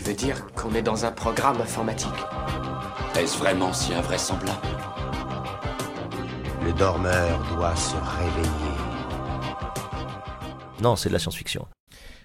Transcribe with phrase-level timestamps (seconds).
[0.00, 2.08] Tu veux dire qu'on est dans un programme informatique
[3.18, 4.66] Est-ce vraiment si invraisemblable
[6.64, 8.78] Le dormeur doit se réveiller.
[10.80, 11.66] Non, c'est de la science-fiction.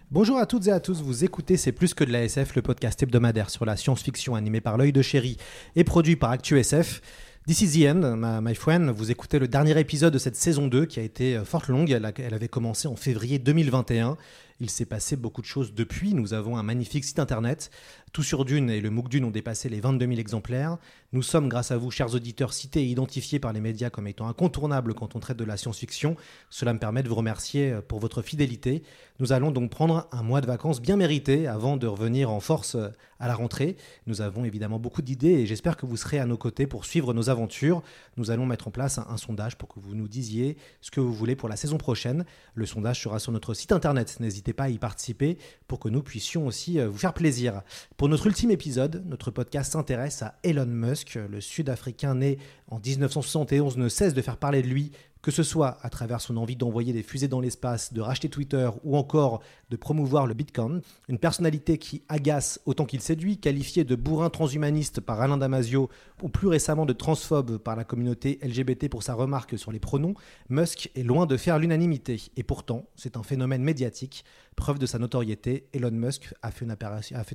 [0.09, 2.61] Bonjour à toutes et à tous, vous écoutez C'est plus que de la SF, le
[2.61, 5.35] podcast hebdomadaire sur la science-fiction animé par l'œil de chéri
[5.75, 7.01] et produit par ActuSF.
[7.45, 8.89] This is the end, my, friend.
[8.89, 11.91] Vous écoutez le dernier épisode de cette saison 2 qui a été euh, fort longue.
[11.91, 14.17] Elle, elle avait commencé en février 2021.
[14.61, 16.13] Il s'est passé beaucoup de choses depuis.
[16.13, 17.71] Nous avons un magnifique site internet.
[18.13, 20.77] Tout sur Dune et le MOOC Dune ont dépassé les 22 000 exemplaires.
[21.11, 24.29] Nous sommes, grâce à vous, chers auditeurs, cités et identifiés par les médias comme étant
[24.29, 26.15] incontournables quand on traite de la science-fiction.
[26.49, 28.83] Cela me permet de vous remercier euh, pour votre fidélité.
[29.19, 32.75] Nous allons donc prendre un mois de vacances bien mérité avant de revenir en force
[32.75, 33.75] euh, à la rentrée.
[34.07, 37.13] Nous avons évidemment beaucoup d'idées et j'espère que vous serez à nos côtés pour suivre
[37.13, 37.81] nos aventures.
[38.15, 40.99] Nous allons mettre en place un, un sondage pour que vous nous disiez ce que
[41.01, 42.25] vous voulez pour la saison prochaine.
[42.55, 44.17] Le sondage sera sur notre site internet.
[44.19, 47.63] N'hésitez n'hésitez pas à y participer pour que nous puissions aussi euh, vous faire plaisir.
[47.97, 52.37] Pour notre ultime épisode, notre podcast s'intéresse à Elon Musk, le Sud-Africain né
[52.69, 54.91] en 1971 ne cesse de faire parler de lui
[55.25, 58.69] que ce soit à travers son envie d'envoyer des fusées dans l'espace, de racheter Twitter
[58.83, 63.95] ou encore de promouvoir le Bitcoin, une personnalité qui agace autant qu'il séduit, qualifié de
[63.95, 65.89] bourrin transhumaniste par Alain Damasio
[66.21, 70.13] ou plus récemment de transphobe par la communauté LGBT pour sa remarque sur les pronoms,
[70.49, 72.21] Musk est loin de faire l'unanimité.
[72.37, 74.23] Et pourtant, c'est un phénomène médiatique.
[74.55, 76.71] Preuve de sa notoriété, Elon Musk a fait une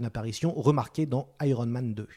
[0.06, 2.08] apparition, remarquée dans Iron Man 2.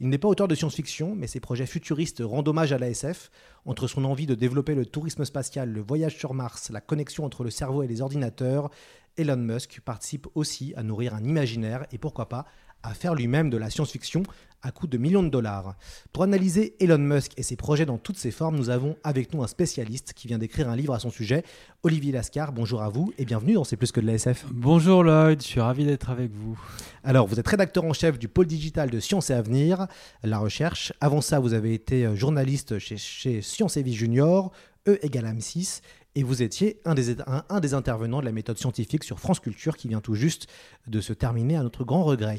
[0.00, 3.30] Il n'est pas auteur de science-fiction, mais ses projets futuristes rendent hommage à l'ASF.
[3.64, 7.42] Entre son envie de développer le tourisme spatial, le voyage sur Mars, la connexion entre
[7.42, 8.70] le cerveau et les ordinateurs,
[9.16, 12.46] Elon Musk participe aussi à nourrir un imaginaire et pourquoi pas
[12.84, 14.22] à faire lui-même de la science-fiction
[14.62, 15.74] à coût de millions de dollars.
[16.12, 19.42] Pour analyser Elon Musk et ses projets dans toutes ses formes, nous avons avec nous
[19.42, 21.44] un spécialiste qui vient d'écrire un livre à son sujet,
[21.82, 22.52] Olivier Lascar.
[22.52, 24.46] Bonjour à vous et bienvenue dans C'est plus que de l'ASF.
[24.50, 26.58] Bonjour Lloyd, je suis ravi d'être avec vous.
[27.02, 29.86] Alors, vous êtes rédacteur en chef du pôle digital de Sciences et Avenir,
[30.22, 30.92] la recherche.
[31.00, 34.50] Avant ça, vous avez été euh, journaliste chez, chez Sciences et Vie Junior,
[34.86, 35.80] E égale AM6
[36.16, 40.00] et vous étiez un des, intervenants de la méthode scientifique sur France Culture qui vient
[40.00, 40.46] tout juste
[40.86, 42.38] de se terminer à notre grand regret.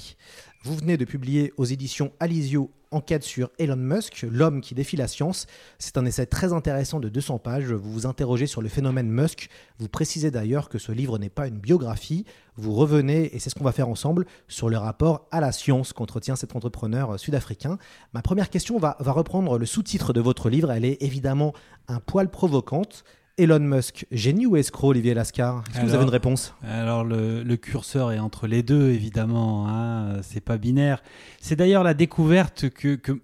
[0.64, 5.08] Vous venez de publier aux éditions Alizio Enquête sur Elon Musk, l'homme qui défie la
[5.10, 5.48] science.
[5.80, 7.66] C'est un essai très intéressant de 200 pages.
[7.66, 9.50] Vous vous interrogez sur le phénomène Musk.
[9.80, 12.24] Vous précisez d'ailleurs que ce livre n'est pas une biographie.
[12.56, 15.92] Vous revenez, et c'est ce qu'on va faire ensemble, sur le rapport à la science
[15.92, 17.78] qu'entretient cet entrepreneur sud-africain.
[18.14, 20.72] Ma première question va reprendre le sous-titre de votre livre.
[20.72, 21.54] Elle est évidemment
[21.90, 23.04] un poil provocante.
[23.38, 26.56] Elon Musk, génie ou escroc, Olivier Lascar Est-ce que vous avez une réponse?
[26.64, 29.68] Alors, le, le, curseur est entre les deux, évidemment.
[29.68, 31.04] Hein, c'est pas binaire.
[31.42, 33.20] C'est d'ailleurs la découverte que, que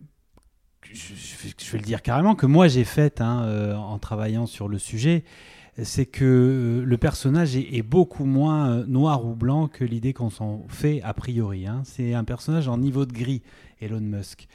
[0.92, 4.68] je, je, vais le dire carrément, que moi j'ai faite hein, euh, en travaillant sur
[4.68, 5.24] le sujet.
[5.82, 10.12] C'est que euh, le personnage est, est, beaucoup moins euh, noir ou blanc que l'idée
[10.12, 11.66] qu'on s'en fait a priori.
[11.66, 11.84] Hein.
[11.86, 13.42] C'est un personnage en niveau de gris,
[13.80, 14.50] Elon Musk.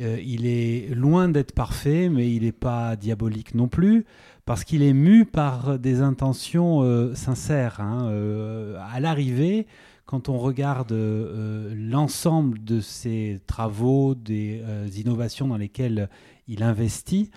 [0.00, 4.04] Euh, il est loin d'être parfait, mais il n'est pas diabolique non plus
[4.46, 7.80] parce qu'il est mu par des intentions euh, sincères.
[7.80, 8.08] Hein.
[8.10, 9.66] Euh, à l'arrivée,
[10.06, 14.62] quand on regarde euh, l'ensemble de ses travaux, des
[14.96, 16.08] innovations dans lesquelles
[16.46, 17.30] il investit,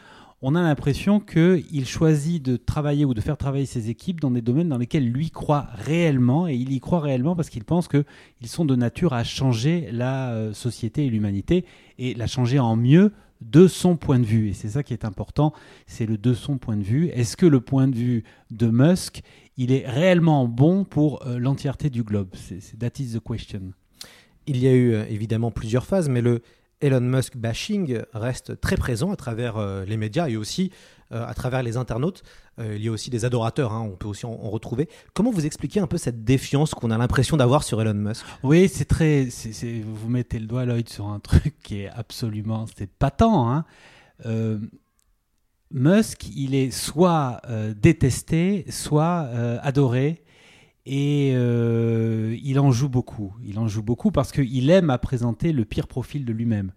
[0.44, 4.42] on a l'impression qu'il choisit de travailler ou de faire travailler ses équipes dans des
[4.42, 8.06] domaines dans lesquels lui croit réellement, et il y croit réellement parce qu'il pense qu'ils
[8.46, 11.66] sont de nature à changer la société et l'humanité,
[11.98, 14.50] et la changer en mieux de son point de vue.
[14.50, 15.54] Et c'est ça qui est important,
[15.88, 17.08] c'est le de son point de vue.
[17.08, 19.22] Est-ce que le point de vue de Musk,
[19.58, 22.30] il est réellement bon pour euh, l'entièreté du globe?
[22.34, 23.74] C'est That is the question.
[24.48, 26.42] Il y a eu euh, évidemment plusieurs phases, mais le
[26.82, 30.72] Elon Musk bashing reste très présent à travers euh, les médias et aussi
[31.12, 32.24] à travers les internautes.
[32.60, 34.90] Euh, il y a aussi des adorateurs, hein, on peut aussi en, retrouver.
[35.14, 38.26] Comment vous expliquez un peu cette défiance qu'on a l'impression d'avoir sur Elon Musk?
[38.44, 39.28] Oui, c'est très.
[39.86, 42.66] Vous mettez le doigt, Lloyd, sur un truc qui est absolument.
[42.78, 43.48] C'est patent.
[43.50, 43.66] Hein.
[44.26, 44.60] Euh,
[45.72, 50.24] Musk, il est soit euh, détesté, soit euh, adoré.
[50.86, 53.36] Et euh, il en joue beaucoup.
[53.44, 56.72] Il en joue beaucoup parce qu'il aime à présenter le pire profil de lui-même.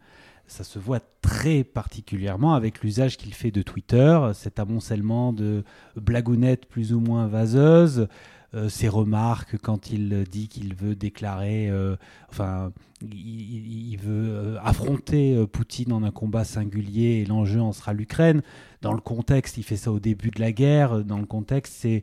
[0.46, 5.64] Ça se voit très particulièrement avec l'usage qu'il fait de Twitter, cet amoncellement de
[5.96, 8.08] blagounettes plus ou moins vaseuses,
[8.54, 11.96] euh, ses remarques quand il dit qu'il veut déclarer, euh,
[12.28, 18.42] enfin, il, veut euh, affronter Poutine en un combat singulier et l'enjeu en sera l'Ukraine.
[18.82, 21.02] Dans le contexte, il fait ça au début de la guerre.
[21.02, 22.02] Dans le contexte, c'est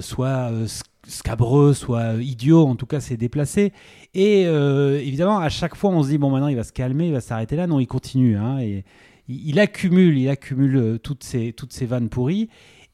[0.00, 2.66] soit euh, sc- scabreux, soit euh, idiot.
[2.66, 3.72] En tout cas, c'est déplacé.
[4.14, 7.06] Et euh, évidemment, à chaque fois, on se dit bon, maintenant, il va se calmer,
[7.06, 7.66] il va s'arrêter là.
[7.66, 8.36] Non, il continue.
[8.36, 8.84] hein, et
[9.28, 12.48] il, accumule, il accumule euh, toutes ces toutes ces vannes pourries.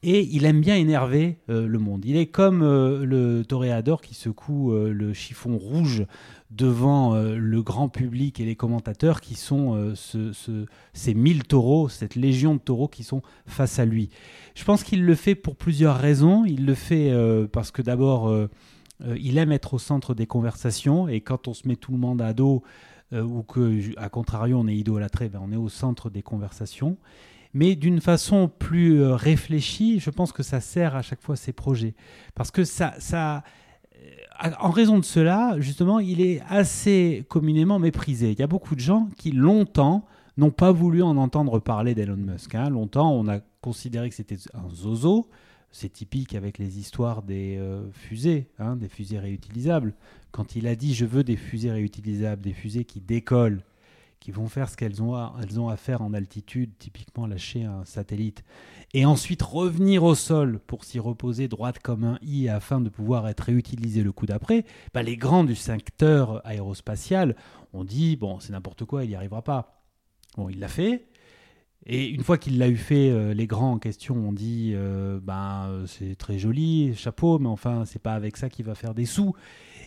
[0.04, 2.04] Et il aime bien énerver euh, le monde.
[2.04, 6.04] Il est comme euh, le toréador qui secoue euh, le chiffon rouge
[6.54, 11.44] devant euh, le grand public et les commentateurs qui sont euh, ce- ce- ces mille
[11.44, 14.10] taureaux, cette légion de taureaux qui sont face à lui.
[14.54, 16.44] Je pense qu'il le fait pour plusieurs raisons.
[16.44, 18.30] Il le fait euh, parce que d'abord,
[19.16, 22.22] il aime être au centre des conversations et quand on se met tout le monde
[22.22, 22.62] à dos
[23.12, 26.96] ou que, à contrario, on est idolâtré, ben, on est au centre des conversations.
[27.52, 31.94] Mais d'une façon plus réfléchie, je pense que ça sert à chaque fois ses projets.
[32.34, 33.42] Parce que ça, ça,
[34.60, 38.32] en raison de cela, justement, il est assez communément méprisé.
[38.32, 40.04] Il y a beaucoup de gens qui, longtemps,
[40.36, 42.54] n'ont pas voulu en entendre parler d'Elon Musk.
[42.54, 42.70] hein.
[42.70, 45.28] Longtemps, on a considéré que c'était un zozo.
[45.70, 49.94] C'est typique avec les histoires des euh, fusées, hein, des fusées réutilisables.
[50.30, 53.62] Quand il a dit je veux des fusées réutilisables, des fusées qui décollent,
[54.20, 57.64] qui vont faire ce qu'elles ont, à, elles ont à faire en altitude, typiquement lâcher
[57.64, 58.44] un satellite,
[58.94, 63.28] et ensuite revenir au sol pour s'y reposer droite comme un i afin de pouvoir
[63.28, 67.36] être réutilisé le coup d'après, bah, les grands du secteur aérospatial
[67.72, 69.82] ont dit bon c'est n'importe quoi, il n'y arrivera pas.
[70.36, 71.06] Bon, il l'a fait.
[71.84, 74.74] Et une fois qu'il l'a eu fait, euh, les grands en question ont dit
[75.22, 79.06] ben c'est très joli, chapeau, mais enfin c'est pas avec ça qu'il va faire des
[79.06, 79.34] sous.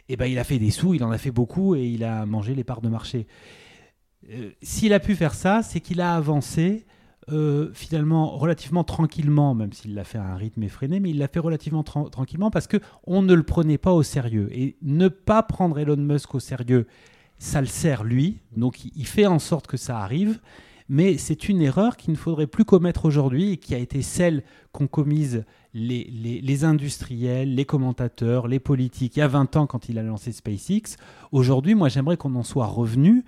[0.09, 2.25] Et ben il a fait des sous, il en a fait beaucoup et il a
[2.25, 3.27] mangé les parts de marché.
[4.29, 6.85] Euh, S'il a pu faire ça, c'est qu'il a avancé
[7.31, 11.27] euh, finalement relativement tranquillement, même s'il l'a fait à un rythme effréné, mais il l'a
[11.27, 14.47] fait relativement tra- tranquillement parce que on ne le prenait pas au sérieux.
[14.51, 16.85] Et ne pas prendre Elon Musk au sérieux,
[17.39, 20.39] ça le sert lui, donc il- fait en sorte que ça arrive.
[20.87, 24.43] Mais c'est une erreur qu'il ne faudrait plus commettre aujourd'hui et qui a été celle
[24.71, 25.43] qu'ont commise
[25.73, 29.97] les, les- les industriels, les commentateurs, les politiques il y a 20 ans quand il
[29.97, 30.95] a lancé SpaceX.
[31.31, 33.25] Aujourd'hui, moi j'aimerais qu'on en soit revenu.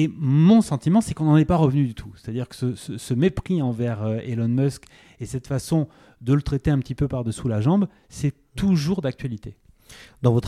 [0.00, 2.12] Et mon sentiment, c'est qu'on n'en est pas revenu du tout.
[2.14, 4.84] C'est-à-dire que ce, mépris envers euh, Elon Musk
[5.18, 5.88] et cette façon
[6.20, 9.56] de le traiter un petit peu par-dessous la jambe, c'est toujours d'actualité.
[10.22, 10.38] Dans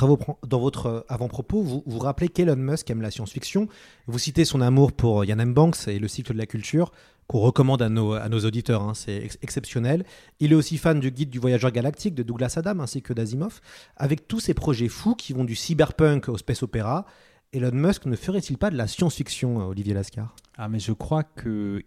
[0.46, 3.66] dans votre euh, avant-propos, vous, vous rappelez qu'Elon Musk aime la science-fiction.
[4.06, 5.52] Vous citez son amour pour Yann M.
[5.52, 6.92] Banks et le cycle de la culture,
[7.26, 8.82] qu'on recommande à nos, à nos auditeurs.
[8.82, 10.04] hein, c'est ex- exceptionnel.
[10.38, 13.60] Il est aussi fan du guide du voyageur galactique de Douglas Adam ainsi que d'Asimov.
[13.96, 17.04] Avec tous ces projets fous qui vont du cyberpunk au space opéra,
[17.52, 20.36] Elon Musk ne ferait-il pas de la science-fiction, euh, Olivier Lascar?
[20.56, 21.82] Ah, mais je crois que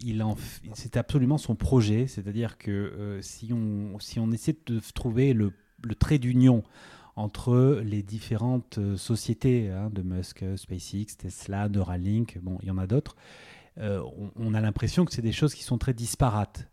[0.74, 2.08] c'est absolument son projet.
[2.08, 6.64] C'est-à-dire que euh, si, on, si on essaie de trouver le, le trait d'union
[7.16, 12.78] entre les différentes euh, sociétés hein, de Musk, SpaceX, Tesla, Neuralink, bon, il y en
[12.78, 13.16] a d'autres,
[13.78, 16.68] on, on a l'impression que c'est des choses qui sont très disparates.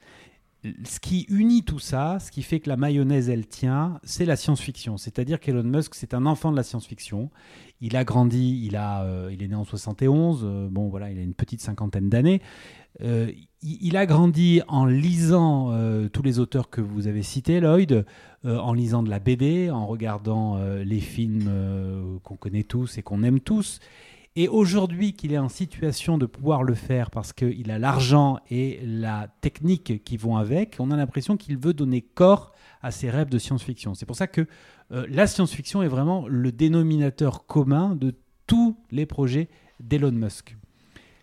[0.84, 4.36] Ce qui unit tout ça, ce qui fait que la mayonnaise, elle tient, c'est la
[4.36, 4.98] science-fiction.
[4.98, 7.30] C'est-à-dire qu'Elon Musk, c'est un enfant de la science-fiction.
[7.80, 11.18] Il a grandi, il, a, euh, il est né en 71, euh, bon voilà, il
[11.18, 12.42] a une petite cinquantaine d'années.
[13.00, 15.72] Euh, il, il a grandi en lisant
[16.12, 18.04] tous les auteurs que vous avez cités, Lloyd,
[18.44, 23.40] en lisant de la BD, en regardant les films qu'on connaît tous et qu'on aime
[23.40, 23.80] tous.
[24.37, 28.81] Et aujourd'hui qu'il est en situation de pouvoir le faire parce qu'il a l'argent et
[28.84, 33.29] la technique qui vont avec, on a l'impression qu'il veut donner corps à ses rêves
[33.29, 33.94] de science-fiction.
[33.94, 34.46] C'est pour ça que
[34.93, 38.15] euh, la science-fiction est vraiment le dénominateur commun de
[38.46, 39.49] tous les projets
[39.81, 40.56] d'Elon Musk.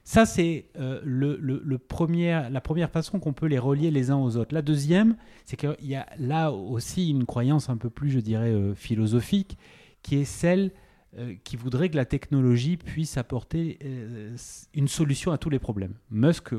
[0.04, 4.36] Ça, c'est euh, le, le- la première façon qu'on peut les relier les uns aux
[4.38, 4.54] autres.
[4.54, 8.52] La deuxième, c'est qu'il y a là aussi une croyance un peu plus, je dirais,
[8.52, 9.58] euh, philosophique,
[10.04, 10.72] qui est celle
[11.18, 14.36] euh, qui voudrait que la technologie puisse apporter euh,
[14.74, 15.96] une solution à tous les problèmes.
[16.12, 16.54] Musk,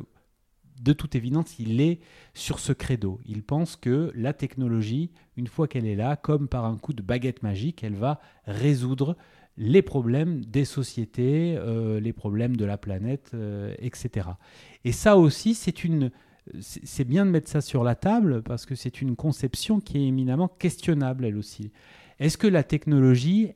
[0.81, 2.01] de toute évidence, il est
[2.35, 3.21] sur ce credo.
[3.25, 7.03] Il pense que la technologie, une fois qu'elle est là, comme par un coup de
[7.03, 9.17] baguette magique, elle va résoudre
[9.57, 13.37] les problèmes des sociétés, euh, les problèmes de la planète,
[13.79, 14.29] etc.
[14.85, 16.11] Et ça aussi, c'est une,
[16.61, 20.07] c'est bien de mettre ça sur la table parce que c'est une conception qui est
[20.07, 21.71] éminemment questionnable, elle aussi.
[22.19, 23.53] Est-ce que la technologie,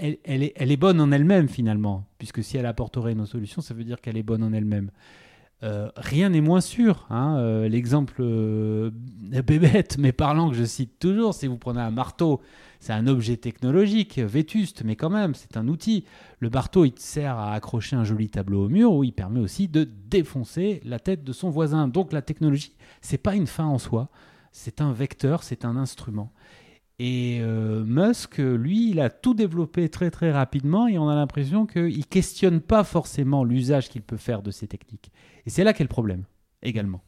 [0.00, 4.00] elle, est bonne en elle-même finalement Puisque si elle apporterait nos solutions, ça veut dire
[4.00, 4.90] qu'elle est bonne en elle-même.
[5.62, 7.06] Euh, rien n'est moins sûr.
[7.10, 7.36] hein.
[7.38, 8.90] Euh, L'exemple euh,
[9.46, 12.40] bébête, mais parlant que je cite toujours, si vous prenez un marteau,
[12.78, 16.06] c'est un objet technologique, vétuste, mais quand même, c'est un outil.
[16.38, 19.68] Le marteau, il sert à accrocher un joli tableau au mur, ou il permet aussi
[19.68, 21.88] de défoncer la tête de son voisin.
[21.88, 24.08] Donc la technologie, c'est pas une fin en soi,
[24.52, 26.32] c'est un vecteur, c'est un instrument.
[27.02, 31.64] Et euh, Musk, lui, il a tout développé très très rapidement et on a l'impression
[31.64, 35.10] qu'il ne questionne pas forcément l'usage qu'il peut faire de ces techniques.
[35.46, 36.24] Et c'est là qu'est le problème
[36.62, 37.00] également.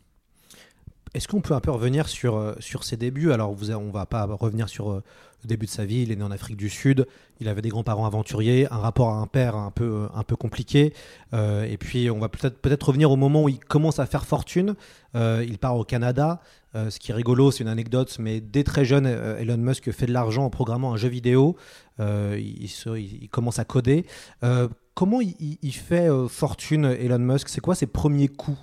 [1.14, 3.32] Est-ce qu'on peut un peu revenir sur, euh, ses débuts?
[3.32, 5.02] Alors, vous, on va pas revenir sur euh,
[5.42, 6.02] le début de sa vie.
[6.02, 7.06] Il est né en Afrique du Sud.
[7.40, 10.94] Il avait des grands-parents aventuriers, un rapport à un père un peu, peu compliqué.
[11.34, 14.24] Euh, et puis, on va peut-être peut-être revenir au moment où il commence à faire
[14.24, 14.74] fortune.
[15.14, 16.40] Euh, il part au Canada.
[16.74, 19.90] Euh, ce qui est rigolo, c'est une anecdote, mais dès très jeune, euh, Elon Musk
[19.92, 21.56] fait de l'argent en programmant un jeu vidéo.
[22.00, 24.06] Euh, il, commence à coder.
[24.42, 27.48] Euh, comment il, fait euh, fortune, Elon Musk?
[27.48, 28.58] C'est quoi ses premiers coups?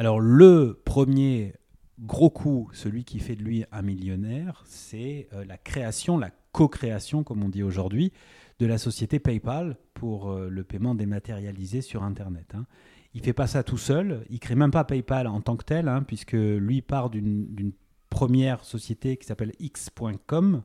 [0.00, 1.54] Alors le premier
[1.98, 7.24] gros coup, celui qui fait de lui un millionnaire, c'est euh, la création, la co-création,
[7.24, 8.12] comme on dit aujourd'hui,
[8.60, 12.52] de la société PayPal pour euh, le paiement dématérialisé sur Internet.
[12.54, 12.64] hein.
[13.12, 15.88] Il fait pas ça tout seul, il crée même pas PayPal en tant que tel,
[15.88, 17.72] hein, puisque lui part d'une
[18.08, 20.62] première société qui s'appelle X.com.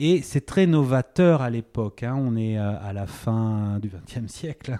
[0.00, 2.02] Et c'est très novateur à l'époque.
[2.02, 2.16] hein.
[2.18, 4.76] On est euh, à la fin du XXe siècle.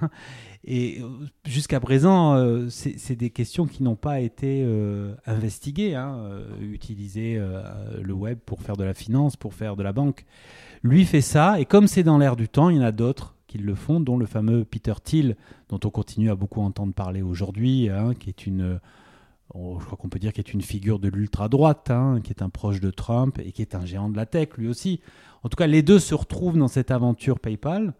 [0.66, 1.08] Et euh,
[1.44, 5.94] jusqu'à présent, euh, c'est des questions qui n'ont pas été euh, investiguées.
[5.94, 6.40] hein.
[6.60, 7.40] Utiliser
[8.00, 10.24] le web pour faire de la finance, pour faire de la banque.
[10.82, 13.34] Lui fait ça, et comme c'est dans l'air du temps, il y en a d'autres
[13.46, 15.36] qui le font, dont le fameux Peter Thiel,
[15.68, 18.80] dont on continue à beaucoup entendre parler aujourd'hui, hein, qui est une,
[19.54, 22.42] je crois qu'on peut dire, qui est une figure de l'ultra droite, hein, qui est
[22.42, 25.00] un proche de Trump et qui est un géant de la tech lui aussi.
[25.42, 27.94] En tout cas, les deux se retrouvent dans cette aventure PayPal.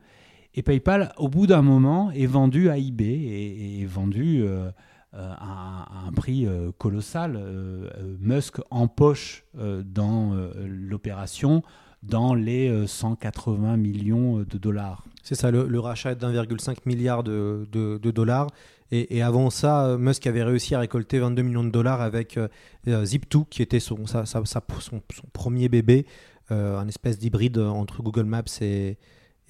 [0.55, 4.71] Et PayPal, au bout d'un moment, est vendu à eBay et, est vendu euh,
[5.15, 7.37] euh, à, un- prix euh, colossal.
[7.37, 10.35] Euh, Musk empoche dans
[10.65, 11.63] l'opération
[12.05, 15.05] dans les euh, 180 millions de dollars.
[15.23, 17.67] C'est ça, le, le rachat est d'1,5 milliard de,
[17.99, 18.49] dollars.
[18.91, 22.49] Et, avant ça, Musk avait réussi à récolter 22 millions de dollars avec euh,
[22.87, 26.07] euh, Zip2, qui était son, son, premier bébé,
[26.51, 28.99] un espèce d'hybride entre Google Maps et,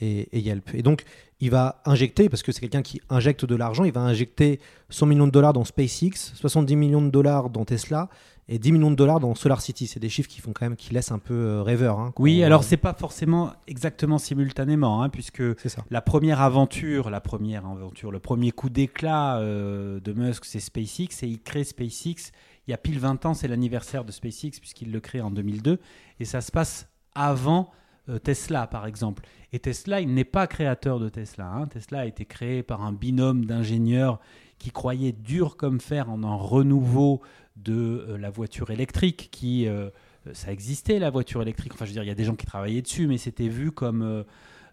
[0.04, 0.74] et, et Yelp.
[0.74, 1.04] Et donc,
[1.40, 5.06] il va injecter, parce que c'est quelqu'un qui injecte de l'argent, il va injecter 100
[5.06, 8.08] millions de dollars dans SpaceX, 70 millions de dollars dans Tesla
[8.48, 9.86] et 10 millions de dollars dans SolarCity.
[9.86, 11.98] C'est des chiffres qui font quand même, qui laissent un peu euh, rêveur.
[11.98, 15.42] hein, Oui, alors c'est pas forcément exactement simultanément, hein, puisque
[15.90, 21.22] la première aventure, la première aventure, le premier coup d'éclat euh, de Musk, c'est SpaceX,
[21.22, 22.32] et il crée SpaceX.
[22.66, 25.78] Il y a pile 20 ans, c'est l'anniversaire de SpaceX puisqu'il le crée en 2002,
[26.20, 27.70] et ça se passe avant
[28.08, 29.22] euh, Tesla, par exemple.
[29.54, 31.46] Et Tesla, il n'est pas créateur de Tesla.
[31.46, 31.68] hein.
[31.68, 34.18] Tesla a été créé par un binôme d'ingénieurs
[34.58, 37.20] qui croyaient dur comme fer en un renouveau
[37.54, 39.90] de euh, la voiture électrique, qui euh,
[40.32, 41.72] ça existait la voiture électrique.
[41.72, 43.70] Enfin, je veux dire, il y a des gens qui travaillaient dessus, mais c'était vu
[43.70, 44.24] comme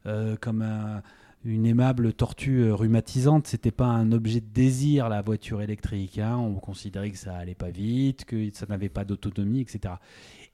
[0.07, 1.03] euh, comme un-
[1.45, 3.45] une aimable tortue rhumatisante.
[3.45, 6.17] C'était pas un objet de désir la voiture électrique.
[6.17, 6.37] hein.
[6.37, 9.93] On considérait que ça allait pas vite, que ça n'avait pas d'autonomie, etc.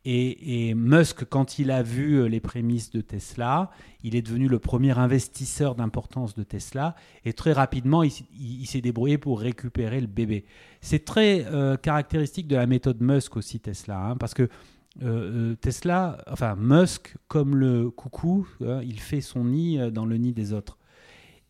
[0.10, 3.70] Et, Musk, quand il a vu euh, les prémices de Tesla,
[4.06, 6.96] il est devenu le premier investisseur d'importance de Tesla.
[7.26, 10.46] Et très rapidement, il, s'est débrouillé pour récupérer le bébé.
[10.80, 14.00] C'est très euh, caractéristique de la méthode Musk aussi, Tesla.
[14.00, 14.48] hein, parce que
[15.04, 20.32] euh, Tesla, enfin Musk, comme le coucou, hein, il fait son nid dans le nid
[20.32, 20.78] des autres.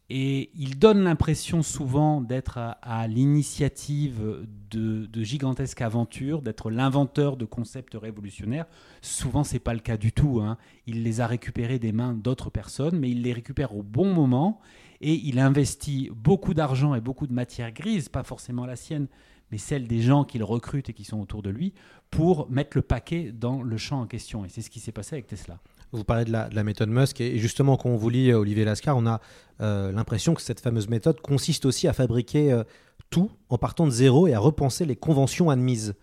[0.10, 7.96] Et il donne l'impression souvent d'être à, l'initiative de, gigantesques aventures, d'être l'inventeur de concepts
[7.96, 8.68] révolutionnaires.
[9.02, 10.40] Souvent, c'est pas le cas du tout.
[10.40, 10.58] hein.
[10.86, 14.62] Il les a récupérés des mains d'autres personnes, mais il les récupère au bon moment
[15.02, 19.08] et il investit beaucoup d'argent et beaucoup de matière grise, pas forcément la sienne,
[19.52, 21.74] mais celle des gens qu'il recrute et qui sont autour de lui,
[22.12, 24.46] pour mettre le paquet dans le champ en question.
[24.46, 25.60] Et c'est ce qui s'est passé avec Tesla.
[25.94, 28.40] Vous parlez de la, de la méthode Musk et justement quand on vous lit euh,
[28.40, 29.22] Olivier Lascar, on a
[29.62, 32.64] euh, l'impression que cette fameuse méthode consiste aussi à fabriquer euh,
[33.10, 35.96] tout en partant de zéro et à repenser les conventions admises.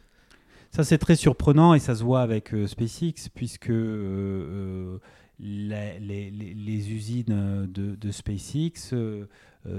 [0.70, 3.70] Ça, c'est très surprenant et ça se voit avec SpaceX, puisque
[5.38, 8.92] les, usines de, SpaceX,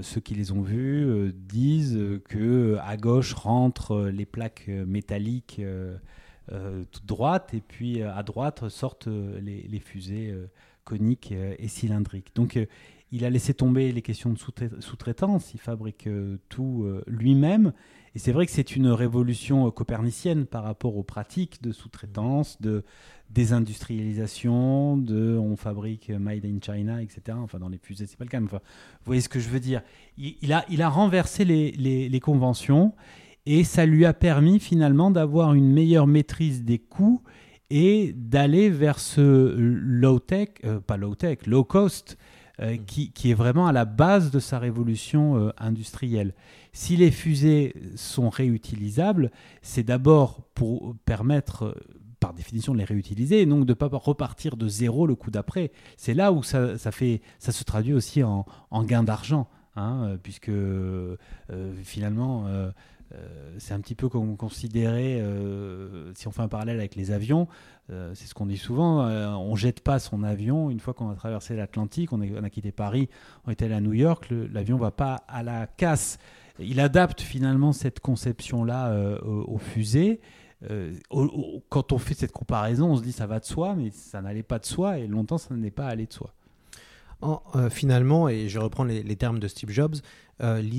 [0.00, 5.60] ceux qui les ont vues, disent que à gauche rentrent les plaques métalliques
[6.52, 10.34] euh, toutes droites, et puis euh, à droite sortent euh, les, fusées
[10.84, 12.34] coniques et cylindriques.
[12.34, 12.58] Donc,
[13.12, 16.08] il a laissé tomber les questions de sous-trai- sous-traitance, il fabrique
[16.48, 17.72] tout lui-même.
[18.14, 22.84] Et c'est vrai que c'est une révolution copernicienne par rapport aux pratiques de sous-traitance, de
[23.30, 27.36] désindustrialisation, de on fabrique made in China, etc.
[27.40, 28.40] Enfin, dans les fusées, c'est pas le cas.
[28.40, 28.60] Mais enfin,
[29.00, 29.82] vous voyez ce que je veux dire.
[30.16, 32.94] Il, a, il a renversé les conventions
[33.46, 37.22] et ça lui a permis finalement d'avoir une meilleure maîtrise des coûts
[37.70, 42.16] et d'aller vers ce low-tech, euh, pas low-tech, low-cost,
[42.60, 46.34] euh, qui, qui est vraiment à la base de sa révolution euh, industrielle.
[46.72, 49.30] Si les fusées sont réutilisables,
[49.62, 51.76] c'est d'abord pour permettre,
[52.20, 55.30] par définition de les réutiliser et donc de ne pas repartir de zéro le coup
[55.30, 55.70] d'après.
[55.96, 60.16] C'est là où ça, ça, fait, ça se traduit aussi en, en gain d'argent, hein,
[60.22, 60.52] puisque
[61.82, 62.46] finalement,
[63.14, 66.96] euh, c'est un petit peu comme on considérait, euh, si on fait un parallèle avec
[66.96, 67.46] les avions,
[67.90, 71.10] euh, c'est ce qu'on dit souvent, euh, on jette pas son avion une fois qu'on
[71.10, 73.08] a traversé l'Atlantique, on, a quitté Paris,
[73.46, 76.18] on est allé à New York, l'avion va pas à la casse.
[76.58, 80.20] Il adapte finalement cette conception-là aux, fusées.
[81.68, 84.42] Quand on fait cette comparaison, on se dit ça va de soi, mais ça n'allait
[84.42, 86.32] pas de soi et longtemps ça n'est pas allé de soi.
[87.20, 89.96] En- finalement, et je reprends les, termes de Steve Jobs,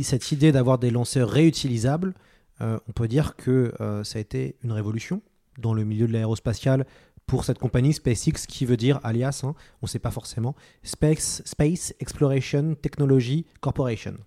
[0.03, 2.13] cette idée d'avoir des lanceurs réutilisables,
[2.61, 5.21] euh, on peut dire que euh, ça a été une révolution
[5.59, 6.85] dans le milieu de l'aérospatial
[7.25, 11.93] pour cette compagnie SpaceX, qui veut dire, alias, hein, on ne sait pas forcément, Space,
[11.99, 14.17] Exploration Technology Corporation.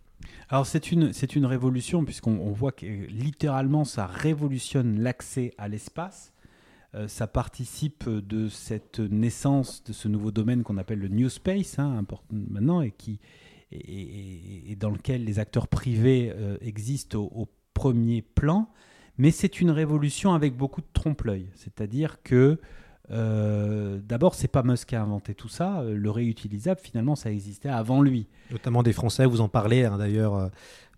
[0.50, 1.12] Alors c'est une,
[1.46, 6.32] révolution puisqu'on on voit que euh, littéralement ça révolutionne l'accès à l'espace.
[6.94, 11.78] Euh, ça participe de cette naissance de ce nouveau domaine qu'on appelle le New Space
[11.78, 13.20] hein, maintenant et, qui,
[13.72, 18.68] et, dans lequel les acteurs privés euh, existent au premier plan.
[19.18, 21.50] Mais c'est une révolution avec beaucoup de trompe-l'œil.
[21.54, 22.58] C'est-à-dire que
[23.10, 25.80] euh, d'abord, c'est pas Musk qui a inventé tout ça.
[25.80, 28.26] Euh, Le réutilisable, finalement, ça existait avant lui.
[28.50, 30.48] Notamment des Français, vous en parlez hein, d'ailleurs euh,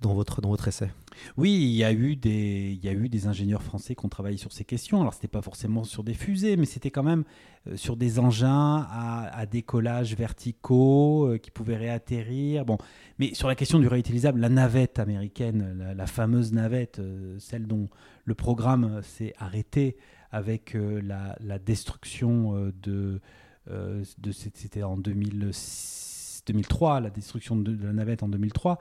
[0.01, 0.91] dans, votre, dans votre essai.
[1.37, 4.09] Oui, il y a eu des, il y a eu des ingénieurs français qui ont
[4.09, 5.01] travaillé sur ces questions.
[5.01, 7.25] Alors, c'était pas forcément sur des fusées, mais c'était quand même
[7.67, 12.65] euh, sur des engins à, à décollage verticaux euh, qui pouvaient réatterrir.
[12.65, 12.79] Bon,
[13.19, 17.67] mais sur la question du réutilisable, la navette américaine, la, la fameuse navette, euh, celle
[17.67, 17.89] dont
[18.25, 19.97] le programme s'est arrêté
[20.33, 23.21] avec la, destruction de,
[24.33, 26.13] c'était en 2006
[26.47, 28.79] 2003, la destruction de, la navette en 2003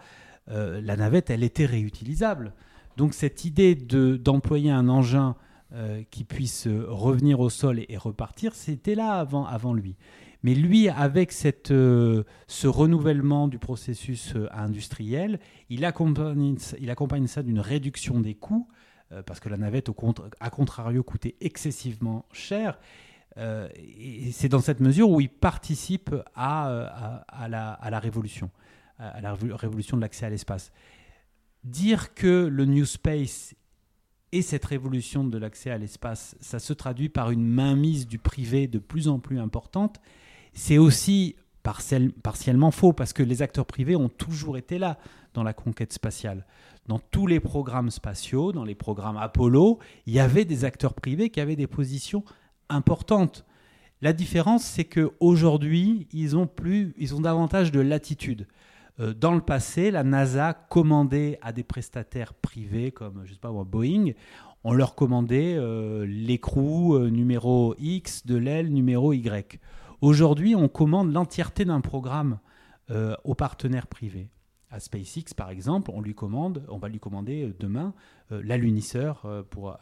[0.50, 2.54] euh, la navette, elle était réutilisable.
[2.98, 5.36] Donc cette idée de- d'employer un engin
[5.74, 9.96] euh, qui puisse euh, revenir au sol et, repartir, c'était là avant, avant lui.
[10.44, 15.40] Mais lui, avec cette, ce renouvellement du processus industriel,
[15.70, 18.68] il accompagne, ça d'une réduction des coûts,
[19.26, 19.96] parce que la navette, au
[20.40, 22.80] à contrario, coûtait excessivement cher.
[23.38, 28.52] Euh, et c'est dans cette mesure où il participe à, euh, la, révolution
[29.00, 30.72] à la révo- révolution de l'accès à l'espace.
[31.64, 33.56] Dire que le New Space
[34.32, 38.68] et cette révolution de l'accès à l'espace, ça se traduit par une mainmise du privé
[38.68, 40.00] de plus en plus importante,
[40.54, 44.98] c'est aussi partiel- partiellement faux, parce que les acteurs privés ont toujours été là
[45.34, 46.46] dans la conquête spatiale.
[46.88, 51.30] Dans tous les programmes spatiaux, dans les programmes Apollo, il y avait des acteurs privés
[51.30, 52.24] qui avaient des positions
[52.70, 53.46] importantes.
[54.02, 56.50] La différence, c'est qu'aujourd'hui, ils ont
[56.98, 58.48] ils ont davantage de latitude.
[59.00, 63.52] Euh, dans le passé, la NASA commandait à des prestataires privés comme je sais pas
[63.52, 64.14] Boeing,
[64.64, 69.60] on leur commandait euh, l'écrou euh, numéro X de l'aile numéro Y.
[70.02, 72.40] Aujourd'hui, on commande l'entièreté d'un programme
[73.24, 74.28] aux partenaires privés.
[74.72, 77.94] À SpaceX, par exemple, on lui commande, on va lui commander euh, demain
[78.32, 79.78] euh, l'alunisseur euh, pour a-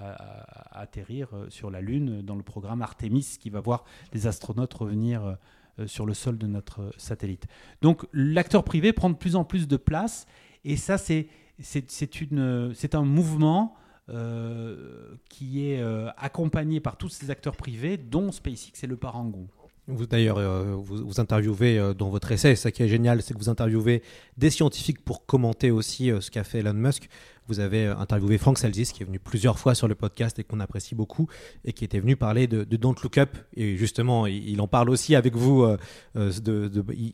[0.72, 5.24] atterrir euh, sur la Lune dans le programme Artemis qui va voir les astronautes revenir
[5.24, 5.34] euh,
[5.80, 7.46] euh, sur le sol de notre euh, satellite.
[7.84, 10.26] Donc l'acteur privé prend de plus en plus de place
[10.66, 11.28] et ça c'est
[11.62, 13.76] c'est un mouvement
[14.08, 19.48] euh, qui est euh, accompagné par tous ces acteurs privés dont SpaceX est le parangon.
[19.92, 23.40] Vous d'ailleurs, euh, vous, interviewez euh, dans votre essai, ça qui est génial, c'est que
[23.40, 24.04] vous interviewez
[24.38, 27.10] des scientifiques pour commenter aussi euh, ce qu'a fait Elon Musk.
[27.50, 30.44] Vous avez euh, interviewé Frank Salzis, qui est venu plusieurs fois sur le podcast et
[30.44, 31.28] qu'on apprécie beaucoup,
[31.66, 33.36] et qui était venu parler de, Don't Look Up.
[33.56, 35.64] Et justement, il, en parle aussi avec vous.
[35.64, 35.78] euh,
[36.16, 36.32] euh,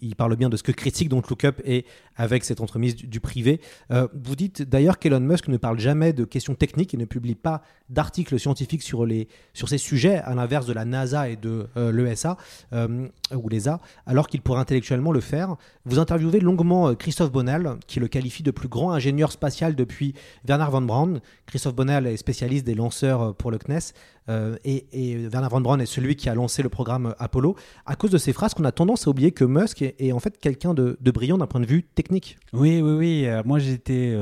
[0.01, 1.85] il, parle bien de ce que critique Don't Look Up et
[2.17, 3.61] avec cette entremise du, privé.
[3.89, 7.61] Vous dites d'ailleurs qu'Elon Musk ne parle jamais de questions techniques et ne publie pas
[7.89, 12.37] d'articles scientifiques sur, les, sur ces sujets, à l'inverse de la NASA et de l'ESA
[12.73, 15.55] ou l'ESA, alors qu'il pourrait intellectuellement le faire.
[15.85, 20.13] Vous interviewez longuement Christophe Bonnel, qui le qualifie de plus grand ingénieur spatial depuis
[20.47, 21.19] Werner von Braun.
[21.45, 23.93] Christophe Bonnel est spécialiste des lanceurs euh, pour le CNES,
[24.29, 27.55] euh, et, et Werner von Braun est celui qui a lancé le programme Apollo.
[27.85, 30.39] À cause de ces phrases, qu'on a tendance à oublier que Musk est, en fait
[30.39, 32.37] quelqu'un de, brillant d'un point de vue technique.
[32.53, 33.25] Oui, oui, oui.
[33.27, 34.17] euh, moi, j'étais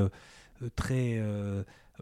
[0.75, 1.21] très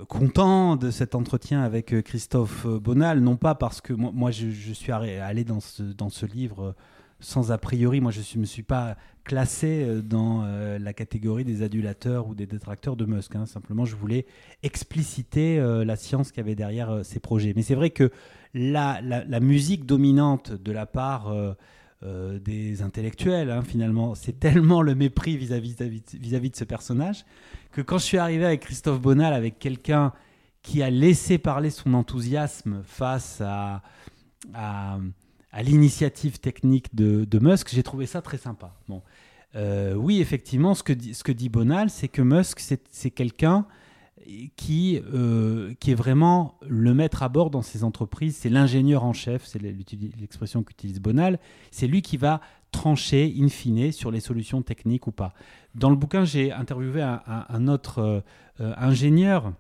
[0.08, 5.44] content de cet entretien avec Christophe Bonal, non pas parce que moi, je, suis allé
[5.44, 6.76] dans ce, livre
[7.22, 8.02] sans a priori.
[8.02, 12.36] Moi, je ne me suis pas classé euh, dans euh, la catégorie des adulateurs ou
[12.36, 13.36] des détracteurs de Musk.
[13.36, 13.46] hein.
[13.46, 14.26] Simplement, je voulais
[14.64, 17.54] expliciter euh, la science qu'il y avait derrière ces projets.
[17.56, 18.12] Mais c'est vrai que
[18.54, 21.34] la, la- musique dominante de la part
[22.04, 27.26] des intellectuels, hein, finalement, c'est tellement le mépris vis-à-vis de ce personnage
[27.72, 30.12] que quand je suis arrivé avec Christophe Bonal, avec quelqu'un
[30.64, 33.82] qui a laissé parler son enthousiasme face à,
[35.52, 38.74] à l'initiative technique de, Musk, j'ai trouvé ça très sympa.
[38.88, 39.02] Bon.
[39.56, 42.60] Euh, oui, effectivement, ce que dit, Bonal, c'est que Musk,
[42.90, 43.66] c'est quelqu'un
[44.56, 49.14] qui, euh, qui est vraiment le maître à bord dans ses entreprises, c'est l'ingénieur en
[49.14, 51.40] chef, c'est l'expression qu'utilise Bonal,
[51.72, 52.40] c'est lui qui va
[52.72, 55.34] trancher in fine sur les solutions techniques ou pas.
[55.76, 58.24] Dans le bouquin, j'ai interviewé un, autre
[58.62, 59.54] euh, ingénieur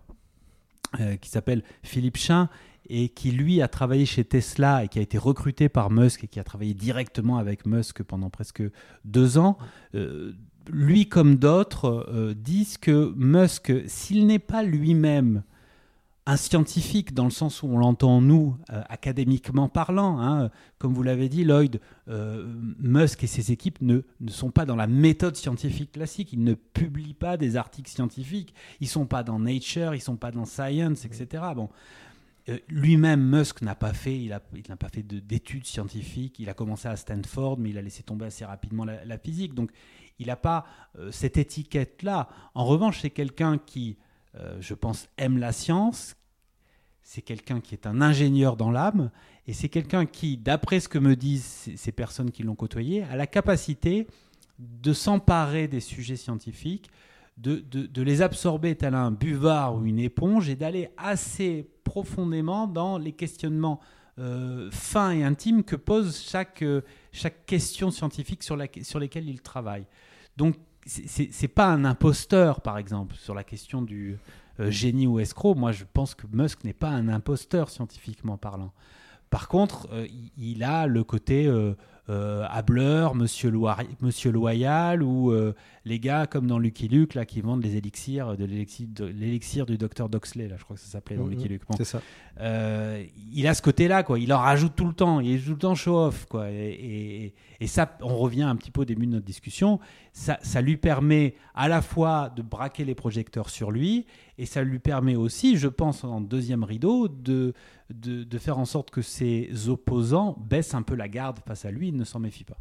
[1.21, 2.49] qui s'appelle Philippe Chin
[2.93, 6.27] et qui lui a travaillé chez Tesla et qui a été recruté par Musk et
[6.27, 8.61] qui a travaillé directement avec Musk pendant presque
[9.05, 9.57] deux ans.
[9.95, 10.33] Euh,
[10.69, 15.43] lui comme d'autres euh, disent que Musk, s'il n'est pas lui-même
[16.27, 21.01] un scientifique dans le sens où on l'entend nous, euh, académiquement parlant, hein, comme vous
[21.01, 22.45] l'avez dit, Lloyd, euh,
[22.79, 26.53] Musk et ses équipes ne, ne sont pas dans la méthode scientifique classique, ils ne
[26.53, 31.05] publient pas des articles scientifiques, ils sont pas dans Nature, ils sont pas dans Science,
[31.05, 31.43] etc.
[31.55, 31.69] Bon,
[32.49, 34.39] euh, lui-même, Musk n'a pas fait, il n'a
[34.77, 36.39] pas fait de- d'études scientifiques.
[36.39, 39.53] Il a commencé à Stanford, mais il a laissé tomber assez rapidement la, physique.
[39.53, 39.71] Donc,
[40.19, 40.65] il n'a pas
[40.97, 42.29] euh, cette étiquette-là.
[42.55, 43.97] En revanche, c'est quelqu'un qui,
[44.35, 46.15] euh, je pense, aime la science.
[47.03, 49.11] C'est quelqu'un qui est un ingénieur dans l'âme,
[49.47, 53.15] et c'est quelqu'un qui, d'après ce que me disent ces personnes qui l'ont côtoyé, a
[53.15, 54.07] la capacité
[54.59, 56.89] de s'emparer des sujets scientifiques,
[57.41, 63.11] de, les absorber tel un buvard ou une éponge et d'aller assez profondément dans les
[63.11, 63.79] questionnements
[64.19, 69.87] euh, fins et intimes que pose chaque, euh, chaque question scientifique sur, lesquelles il travaille.
[70.37, 74.17] Donc, c'est- pas un imposteur, par exemple, sur la question du
[74.59, 75.55] euh, génie ou escroc.
[75.55, 78.73] Moi, je pense que Musk n'est pas un imposteur scientifiquement parlant.
[79.29, 79.87] Par contre,
[80.37, 81.49] il a le côté
[82.11, 85.53] euh, euh, hableur, monsieur, Loir- monsieur loyal, ou euh,
[85.85, 89.65] les gars comme dans Lucky Luke là, qui vendent les élixirs, de l'élixir de- l'élixir
[89.65, 91.31] du docteur Doxley, là, je crois que ça s'appelait dans Mhm.
[91.31, 91.61] Lucky Luke.
[91.69, 91.75] Bon.
[91.77, 92.01] C'est ça.
[92.39, 94.19] Euh, il a ce côté-là, quoi.
[94.19, 95.19] Il en rajoute tout le temps.
[95.19, 96.49] Il est tout le temps show-off, quoi.
[96.51, 99.79] Et, et- et ça, on revient un petit peu au début de notre discussion.
[100.13, 104.05] Ça, ça lui permet à la fois de braquer les projecteurs sur lui,
[104.41, 107.53] et ça lui permet aussi, je pense, en deuxième rideau, de,
[107.93, 111.69] de, de faire en sorte que ses opposants baissent un peu la garde face à
[111.69, 112.57] lui et ne s'en méfient pas.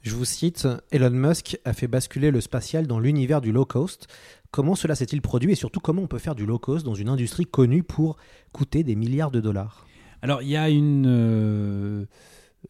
[0.00, 4.08] Je vous cite, Elon Musk a fait basculer le spatial dans l'univers du low cost.
[4.50, 7.10] Comment cela s'est-il produit et surtout comment on peut faire du low cost dans une
[7.10, 8.16] industrie connue pour
[8.52, 9.86] coûter des milliards de dollars?
[10.22, 11.04] Alors, il y a une.
[11.06, 12.06] euh,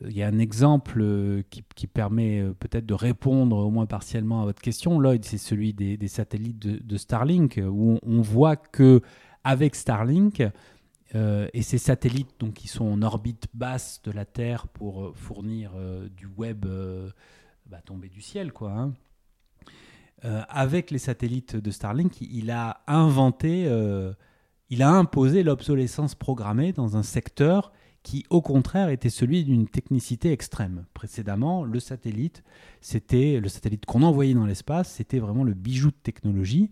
[0.09, 4.43] il y a un exemple euh, qui, permet euh, peut-être de répondre au moins partiellement
[4.43, 9.03] à votre question, Lloyd, c'est celui des, satellites de, Starlink, où on, voit que
[9.45, 10.43] avec Starlink
[11.15, 15.73] euh, et ces satellites donc, qui sont en orbite basse de la Terre pour fournir
[16.17, 16.67] du web
[17.67, 18.73] bah, tombé du ciel, quoi.
[18.73, 18.93] hein.
[20.23, 23.65] Avec les satellites de Starlink, il a inventé,
[24.69, 30.33] il a imposé l'obsolescence programmée dans un secteur qui, au contraire, était celui d'une technicité
[30.33, 30.85] extrême.
[30.95, 32.43] Précédemment, le satellite,
[32.81, 36.71] c'était le satellite qu'on envoyait dans l'espace, c'était vraiment le bijou de technologie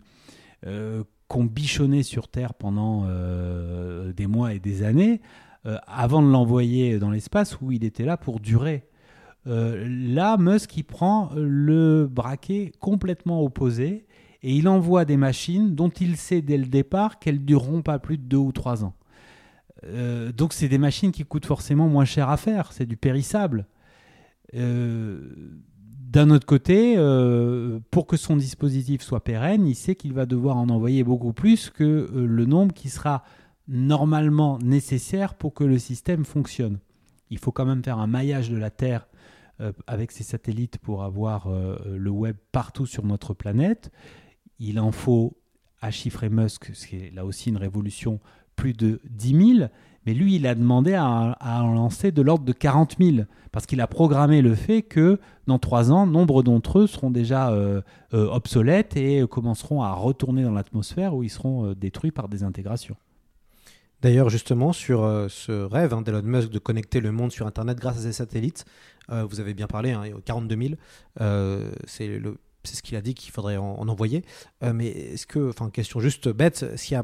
[0.65, 5.21] euh, qu'on bichonnait sur Terre pendant euh, des mois et des années,
[5.67, 8.85] euh, avant de l'envoyer dans l'espace où il était là pour durer.
[9.45, 14.05] Là, Musk, prend le braquet complètement opposé
[14.43, 18.17] et il envoie des machines dont il sait dès le départ qu'elles dureront pas plus
[18.17, 18.93] de deux ou trois ans.
[19.85, 23.65] Euh, donc, c'est des machines qui coûtent forcément moins cher à faire, c'est du périssable.
[24.55, 25.31] Euh,
[26.09, 30.57] D'un autre côté, euh, pour que son dispositif soit pérenne, il sait qu'il va devoir
[30.57, 33.23] en envoyer beaucoup plus que le nombre qui sera
[33.67, 36.79] normalement nécessaire pour que le système fonctionne.
[37.29, 39.07] Il faut quand même faire un maillage de la Terre
[39.85, 41.47] avec ces satellites pour avoir
[41.85, 43.91] le web partout sur notre planète.
[44.57, 45.37] Il en faut,
[45.81, 48.19] à chiffrer Musk, ce qui est là aussi une révolution,
[48.59, 49.69] plus de 10 000.
[50.05, 53.79] Mais lui, il a demandé à, en lancer de l'ordre de 40 000, parce qu'il
[53.81, 57.81] a programmé le fait que dans trois ans, nombre d'entre eux seront déjà euh,
[58.13, 62.43] euh, obsolètes et commenceront à retourner dans l'atmosphère où ils seront euh, détruits par des
[62.43, 62.95] intégrations.
[64.01, 67.97] D'ailleurs, justement, sur ce rêve hein, d'Elon Musk de connecter le monde sur Internet grâce
[67.97, 68.63] à ses satellites,
[69.09, 70.73] vous avez bien parlé, hein, 42 000,
[71.19, 74.23] euh, c'est le- c'est ce qu'il a dit qu'il faudrait en, en envoyer.
[74.61, 77.03] Mais est-ce que, enfin, question juste bête, s'il y a,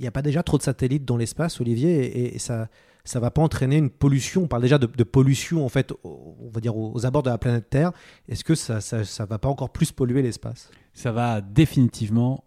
[0.00, 2.68] n'y a pas déjà trop de satellites dans l'espace, Olivier, et, ça,
[3.04, 6.60] ça va pas entraîner une pollution On parle déjà de, pollution, en fait, on va
[6.60, 7.92] dire aux, abords de la planète Terre.
[8.28, 10.70] Est-ce que ça, ça, ça va pas encore plus polluer l'espace?
[10.94, 12.44] Ça va définitivement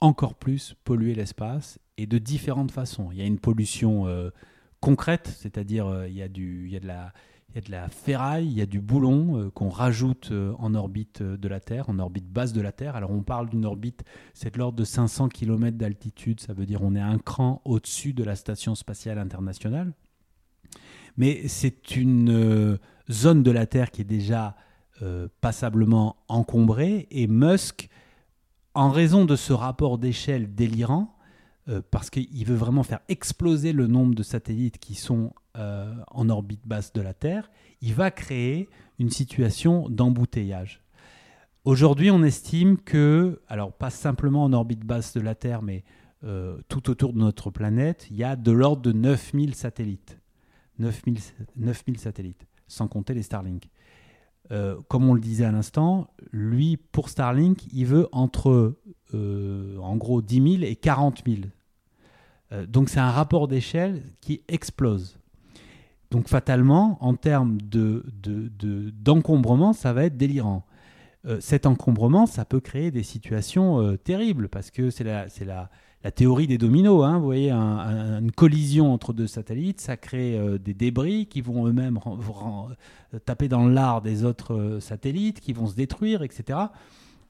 [0.00, 3.10] encore plus polluer l'espace et de différentes façons.
[3.12, 4.30] Il y a une pollution euh,
[4.80, 7.64] concrète, c'est-à-dire euh, il, y a du, il, y a de la, il il y
[7.64, 11.22] a de la ferraille, il y a du boulon euh, qu'on rajoute euh, en orbite
[11.22, 12.94] euh, de la Terre, en orbite basse de la Terre.
[12.94, 16.82] Alors on parle d'une orbite, c'est de l'ordre de 500 km d'altitude, ça veut dire
[16.82, 19.92] on est un cran au-dessus de la Station spatiale internationale.
[21.16, 22.78] Mais c'est une
[23.10, 24.54] zone de la Terre qui est déjà
[25.40, 27.88] passablement encombrée et Musk,
[28.74, 31.17] en raison de ce rapport d'échelle délirant,
[31.68, 36.30] euh, parce qu'il veut vraiment faire exploser le nombre de satellites qui sont euh, en
[36.30, 37.50] orbite basse de la Terre,
[37.82, 40.82] il va créer une situation d'embouteillage.
[41.64, 45.84] Aujourd'hui, on estime que, alors pas simplement en orbite basse de la Terre, mais
[46.24, 50.18] euh, tout autour de notre planète, il y a de l'ordre de 9000 satellites.
[50.78, 51.18] 9000,
[51.56, 53.68] 9000 satellites, sans compter les Starlink.
[54.88, 58.78] Comme on le disait à l'instant, lui, pour Starlink, il veut entre,
[59.12, 61.40] en gros, 10 000 et 40 000.
[62.52, 65.18] Euh, donc c'est un rapport d'échelle qui explose.
[66.10, 70.64] Donc fatalement, en termes de, de- de- d'encombrement, ça va être délirant.
[71.26, 75.68] Euh, cet encombrement, ça peut créer des situations euh, terribles parce que c'est la, la,
[76.04, 77.04] la théorie des dominos.
[77.04, 77.18] hein.
[77.18, 81.66] Vous voyez, un- un- une collision entre deux satellites, ça crée des débris qui vont
[81.66, 81.98] eux-mêmes
[83.26, 86.58] taper dans l'art des autres satellites, qui vont se détruire, etc.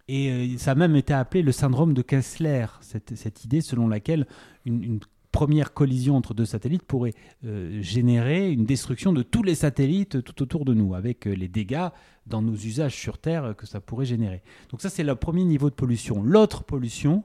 [0.08, 3.88] Et euh, ça a même été appelé le syndrome de Kessler, cette, cette idée selon
[3.88, 4.26] laquelle
[4.64, 7.12] une, première collision entre deux satellites pourrait
[7.44, 11.48] euh, générer une destruction de tous les satellites tout autour de nous, avec euh, les
[11.48, 11.88] dégâts
[12.26, 14.42] dans nos usages sur Terre que ça pourrait générer.
[14.70, 16.22] Donc ça, c'est le premier niveau de pollution.
[16.22, 17.24] L'autre pollution,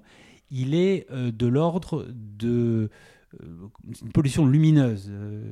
[0.52, 2.89] il est de l'ordre de
[3.41, 3.67] euh,
[4.04, 5.10] une pollution lumineuse,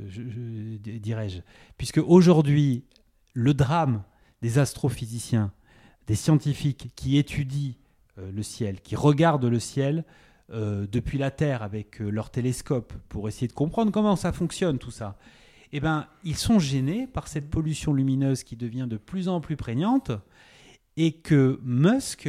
[0.08, 1.39] je- je- dirais-je.
[1.78, 2.84] Puisque aujourd'hui,
[3.34, 4.04] le drame
[4.41, 5.52] des astrophysiciens,
[6.12, 7.71] des scientifiques qui étudient
[8.17, 10.04] euh, le ciel, qui regardent le ciel
[10.52, 14.78] euh, depuis la Terre avec euh, leur télescope pour essayer de comprendre comment ça fonctionne
[14.78, 15.17] tout ça,
[15.71, 19.56] eh ben, ils sont gênés par cette pollution lumineuse qui devient de plus en plus
[19.56, 20.12] prégnante
[20.97, 22.28] et que Musk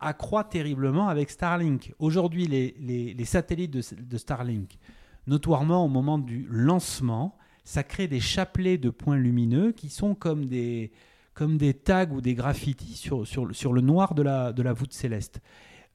[0.00, 1.92] accroît terriblement avec Starlink.
[1.98, 4.78] Aujourd'hui, les satellites de, de Starlink,
[5.26, 10.46] notoirement au moment du lancement, ça crée des chapelets de points lumineux qui sont comme
[10.46, 10.92] des,
[11.38, 15.40] comme des tags ou des graffitis sur, le noir de la, voûte céleste.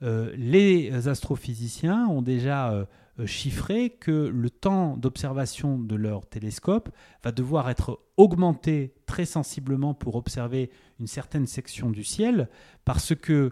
[0.02, 2.86] Euh, les astrophysiciens ont déjà euh,
[3.20, 6.88] euh, chiffré que le temps d'observation de leur télescope
[7.26, 12.48] va devoir être augmenté très sensiblement pour observer une certaine section du ciel,
[12.86, 13.52] parce que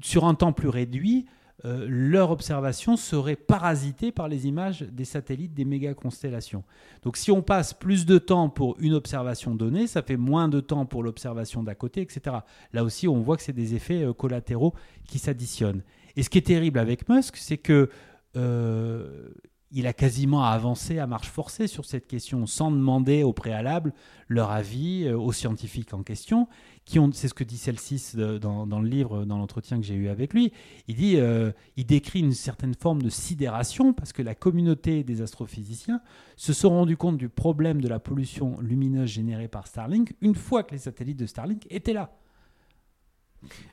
[0.00, 1.26] sur un temps plus réduit,
[1.66, 6.62] euh, leur observation serait parasitée par les images des satellites des méga-constellations.
[7.02, 10.60] Donc si on passe plus de temps pour une observation donnée, ça fait moins de
[10.60, 12.36] temps pour l'observation d'à côté, etc.
[12.74, 14.74] Là aussi, on voit que c'est des effets euh, collatéraux
[15.06, 15.82] qui s'additionnent.
[16.16, 17.88] Et ce qui est terrible avec Musk, c'est que
[18.36, 19.30] euh,
[19.70, 23.94] il a quasiment avancé à marche forcée sur cette question sans demander au préalable
[24.28, 26.46] leur avis aux scientifiques en question,
[26.86, 30.34] c'est ce que dit Celsis euh, dans, le livre, dans l'entretien que j'ai eu avec
[30.34, 30.52] lui.
[30.88, 35.22] Il dit, euh, il décrit une certaine forme de sidération parce que la communauté des
[35.22, 36.00] astrophysiciens
[36.36, 40.62] se sont rendus compte du problème de la pollution lumineuse générée par Starlink une fois
[40.62, 42.16] que les satellites de Starlink étaient là.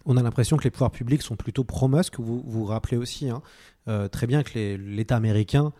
[0.05, 2.19] On a l'impression que les pouvoirs publics sont plutôt pro-Musk.
[2.19, 3.41] Vous vous rappelez aussi hein,
[3.87, 5.73] euh, très bien que l'État américain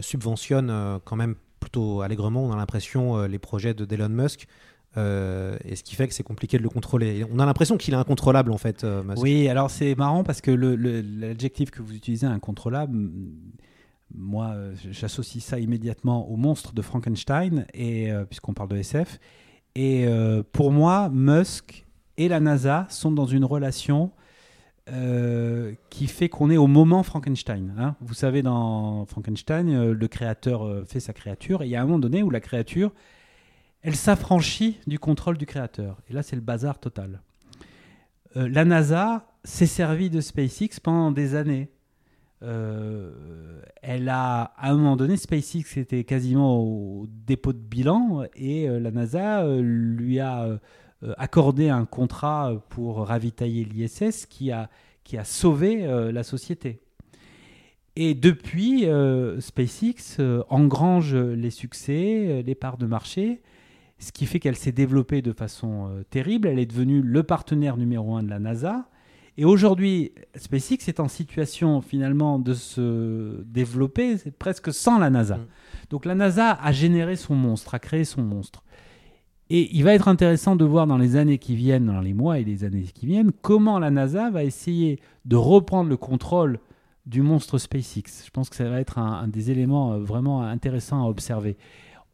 [0.00, 4.48] subventionne quand même plutôt allègrement, on a l'impression, les projets de d'Elon Musk.
[4.96, 7.24] Euh, et ce qui fait que c'est compliqué de le contrôler.
[7.32, 8.84] On a l'impression qu'il est incontrôlable en fait.
[8.84, 9.02] euh.
[9.16, 12.96] Oui, alors c'est marrant parce que l'adjectif que vous utilisez, incontrôlable,
[14.14, 19.18] moi euh, j'associe ça immédiatement au monstre de Frankenstein, euh, puisqu'on parle de SF.
[19.76, 20.06] Et
[20.52, 21.84] pour moi, Musk
[22.16, 24.12] et la NASA sont dans une relation
[25.90, 27.74] qui fait qu'on est au moment Frankenstein.
[27.76, 27.96] hein.
[28.00, 31.98] Vous savez, dans Frankenstein, le créateur fait sa créature, et il y a un moment
[31.98, 32.92] donné où la créature,
[33.84, 36.00] elle s'affranchit du contrôle du créateur.
[36.08, 37.20] Et là, c'est le bazar total.
[38.34, 41.68] Euh, la NASA s'est servie de SpaceX pendant des années.
[42.42, 48.68] Euh, elle a, à un moment donné, SpaceX était quasiment au dépôt de bilan et
[48.68, 50.58] euh, la NASA lui a
[51.18, 54.70] accordé un contrat pour ravitailler l'ISS qui a,
[55.24, 56.80] sauvé la société.
[57.94, 58.86] Et depuis,
[59.38, 60.18] SpaceX
[60.48, 63.42] engrange les succès, les parts de marché,
[63.98, 66.48] ce qui fait qu'elle s'est développée de façon euh, terrible.
[66.48, 68.88] Elle est devenue le partenaire numéro un de la NASA.
[69.36, 75.36] Et aujourd'hui, SpaceX est en situation finalement de se développer presque sans la NASA.
[75.36, 75.46] Mm.
[75.90, 78.62] Donc la NASA a généré son monstre, a créé son monstre.
[79.50, 82.38] Et il va être intéressant de voir dans les années qui viennent, dans les mois
[82.38, 86.60] et les années qui viennent, comment la NASA va essayer de reprendre le contrôle
[87.04, 88.24] du monstre SpaceX.
[88.24, 91.58] Je pense que ça va être un, un des éléments euh, vraiment intéressants à observer.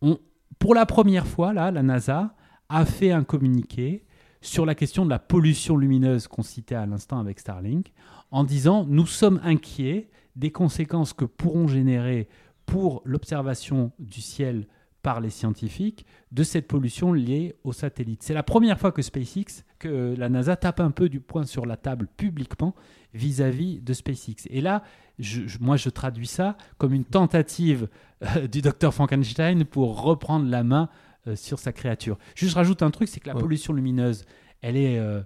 [0.02, 0.18] On,
[0.58, 2.34] pour la première fois, la NASA
[2.68, 4.04] a fait un communiqué
[4.40, 7.92] sur la question de la pollution lumineuse qu'on citait à l'instant avec Starlink,
[8.30, 12.28] en disant nous sommes inquiets des conséquences que pourront générer
[12.64, 14.66] pour l'observation du ciel
[15.02, 18.22] par les scientifiques de cette pollution liée aux satellites.
[18.22, 21.64] C'est la première fois que SpaceX, que la NASA tape un peu du poing sur
[21.66, 22.74] la table publiquement
[23.14, 24.46] vis-à-vis de SpaceX.
[24.50, 24.82] Et là,
[25.18, 27.88] je- moi, je traduis ça comme une tentative
[28.36, 30.88] euh, du docteur Frankenstein pour reprendre la main
[31.26, 32.18] euh, sur sa créature.
[32.34, 34.24] Juste rajoute un truc, c'est que la pollution lumineuse,
[34.62, 35.22] elle est euh,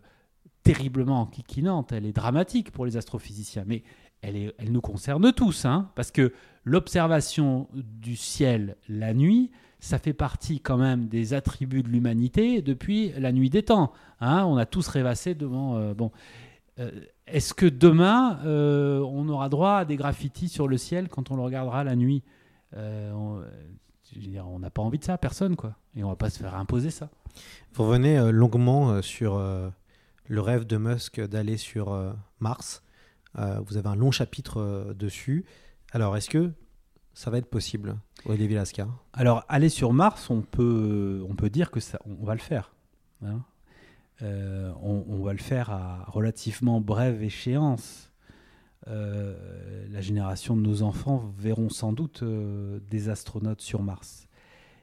[0.62, 3.82] terriblement enquiquinante, elle est dramatique pour les astrophysiciens, mais
[4.26, 6.32] elle, nous concerne tous, hein, parce que
[6.64, 13.12] l'observation du ciel la nuit, ça fait partie quand même des attributs de l'humanité depuis
[13.18, 13.92] la nuit des temps.
[14.20, 14.44] hein.
[14.46, 15.76] on a tous rêvassé devant...
[15.76, 16.10] euh, bon,
[16.78, 16.90] euh,
[17.26, 21.36] Est-ce que demain, euh, on aura droit à des graffitis sur le ciel quand on
[21.36, 22.22] le regardera la nuit?
[22.76, 23.42] On-
[24.46, 25.74] on n'a pas envie de ça, personne, quoi.
[25.96, 27.08] Et on va pas se faire imposer ça.
[27.72, 32.82] Vous revenez longuement sur le rêve de Musk d'aller sur Mars?
[33.38, 35.44] Euh, vous avez un long chapitre euh, dessus.
[35.92, 36.52] Alors, est-ce que
[37.12, 41.70] ça va être possible, Olivier Vilasca Alors, aller sur Mars, on peut, on peut dire
[41.70, 42.74] que ça, on va le faire.
[43.24, 43.42] hein.
[44.22, 48.12] Euh, on, va le faire à relativement brève échéance.
[48.86, 54.28] La génération de nos enfants verront sans doute des astronautes sur Mars.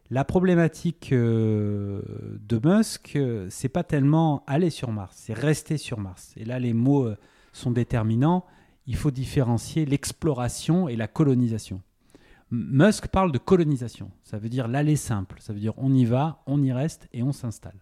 [0.10, 3.18] La problématique de Musk,
[3.50, 6.34] c'est pas tellement aller sur Mars, c'est rester sur Mars.
[6.36, 7.08] Et là, les mots
[7.52, 8.46] sont déterminants.
[8.88, 11.82] Il faut différencier l'exploration et la colonisation.
[12.52, 14.12] Musk parle de colonisation.
[14.24, 15.38] Ça veut dire l'aller simple.
[15.40, 17.80] Ça veut dire on y va, on y reste et on s'installe.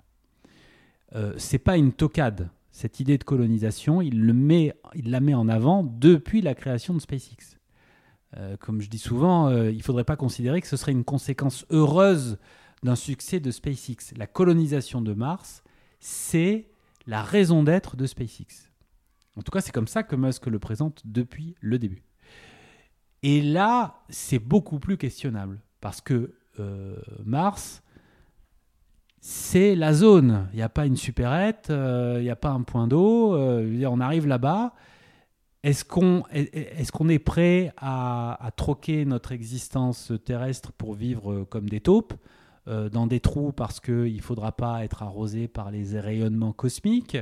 [1.15, 2.49] Euh, c'est pas une tocade.
[2.71, 7.57] Cette idée de colonisation, il la met en avant depuis la création de SpaceX.
[8.37, 11.03] Euh, comme je dis souvent, euh, il ne faudrait pas considérer que ce serait une
[11.03, 12.37] conséquence heureuse
[12.83, 14.13] d'un succès de SpaceX.
[14.15, 15.63] La colonisation de Mars,
[15.99, 16.69] c'est
[17.07, 18.68] la raison d'être de SpaceX.
[19.39, 22.03] En tout cas, c'est comme ça que Musk le présente depuis le début.
[23.23, 27.81] Et là, c'est beaucoup plus questionnable parce que euh, Mars,
[29.21, 30.49] c'est la zone.
[30.51, 33.33] Il n'y a pas une supérette, euh, il n'y a pas un point d'eau.
[33.33, 34.73] euh, on arrive là-bas.
[35.63, 42.13] Est-ce qu'on est, prêt à, à troquer notre existence terrestre pour vivre comme des taupes
[42.65, 47.17] dans des trous parce qu'il ne faudra pas être arrosé par les rayonnements cosmiques?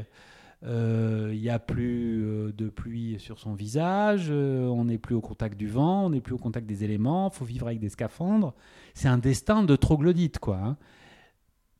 [0.64, 5.22] Il n'y a plus euh, de pluie sur son visage, euh, on n'est plus au
[5.22, 8.54] contact du vent, on n'est plus au contact des éléments, faut vivre avec des scaphandres.
[8.94, 10.58] C'est un destin de troglodyte, quoi.
[10.58, 10.78] hein.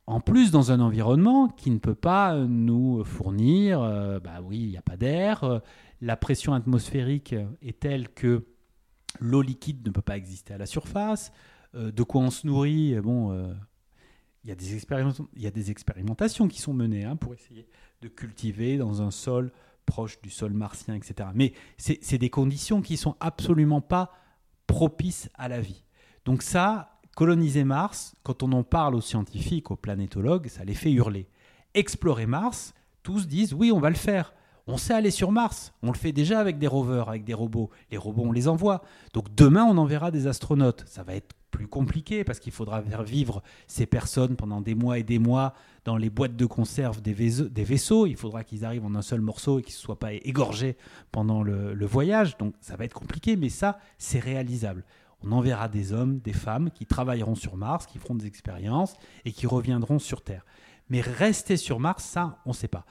[0.06, 4.58] En plus, dans un environnement qui ne peut pas euh, nous fournir, euh, bah oui,
[4.58, 5.58] il n'y a pas d'air, euh,
[6.00, 8.46] la pression atmosphérique est telle que
[9.20, 11.32] l'eau liquide ne peut pas exister à la surface.
[11.74, 13.52] Euh, de quoi on se nourrit euh, Bon, euh,
[14.48, 17.68] il y, a des expérimentations- qui sont menées hein, pour essayer
[18.00, 19.52] de cultiver dans un sol
[19.84, 21.28] proche du sol martien, etc.
[21.34, 24.12] Mais c'est des conditions qui sont absolument pas
[24.66, 25.84] propices à la vie.
[26.24, 30.92] Donc ça, coloniser Mars, quand on en parle aux scientifiques, aux planétologues, ça les fait
[30.92, 31.28] hurler.
[31.74, 34.32] Explorer Mars, tous disent oui, on va le faire.
[34.66, 35.72] On sait aller sur Mars.
[35.82, 37.70] On le fait déjà avec des rovers, avec des robots.
[37.90, 38.82] Les robots, on les envoie.
[39.14, 40.84] Donc demain, on enverra des astronautes.
[40.86, 44.98] Ça va être plus compliqué parce qu'il faudra faire vivre ces personnes pendant des mois
[44.98, 47.48] et des mois dans les boîtes de conserve des vaisseaux.
[47.48, 48.06] Des vaisseaux.
[48.06, 50.76] Il faudra qu'ils arrivent en un seul morceau et qu'ils ne soient pas égorgés
[51.12, 52.36] pendant le, le voyage.
[52.38, 54.84] Donc ça va être compliqué, mais ça, c'est réalisable.
[55.22, 59.32] On enverra des hommes, des femmes qui travailleront sur Mars, qui feront des expériences et
[59.32, 60.44] qui reviendront sur Terre.
[60.90, 62.84] Mais rester sur Mars, ça, on ne sait pas.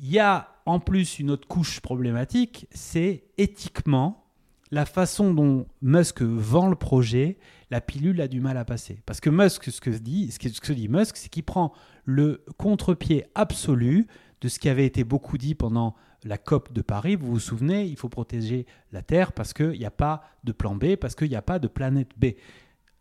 [0.00, 4.24] Il y a en plus une autre couche problématique, c'est éthiquement
[4.70, 7.38] la façon dont Musk vend le projet,
[7.70, 9.02] la pilule a du mal à passer.
[9.06, 11.72] Parce que Musk, ce que dit, ce que, dit Musk, c'est qu'il prend
[12.04, 14.06] le contre-pied absolu
[14.40, 17.16] de ce qui avait été beaucoup dit pendant la COP de Paris.
[17.16, 20.74] Vous vous souvenez, il faut protéger la Terre parce qu'il n'y a pas de plan
[20.74, 22.26] B, parce qu'il n'y a pas de planète B.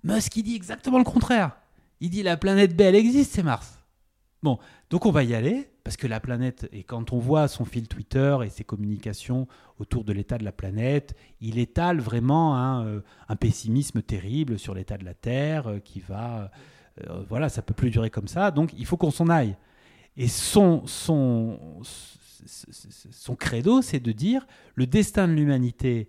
[0.04, 1.58] Musk, il dit exactement le contraire.
[2.00, 3.80] Il dit la planète B, elle existe, c'est Mars.
[4.42, 7.66] Bon, donc on va y aller, parce que la planète, et quand on voit son
[7.66, 9.48] fil Twitter et ses communications
[9.80, 14.74] autour de l'état de la planète, il étale vraiment un, euh, un pessimisme terrible sur
[14.74, 16.52] l'état de la Terre, euh, qui va...
[17.02, 19.58] euh, voilà, ça peut plus durer comme ça, donc il faut qu'on s'en aille.
[20.16, 21.60] Et son, son,
[22.46, 24.46] son credo, c'est de dire,
[24.76, 26.08] le destin de l'humanité,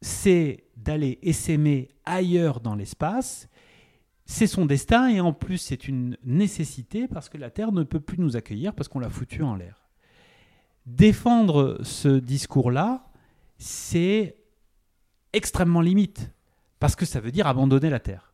[0.00, 3.48] c'est d'aller essaimer ailleurs dans l'espace,
[4.32, 8.00] c'est son destin et en plus c'est une nécessité parce que la Terre ne peut
[8.00, 9.82] plus nous accueillir parce qu'on l'a foutu en l'air.
[10.86, 13.04] Défendre ce discours-là,
[13.58, 14.36] c'est
[15.34, 16.32] extrêmement limite
[16.80, 18.32] parce que ça veut dire abandonner la Terre.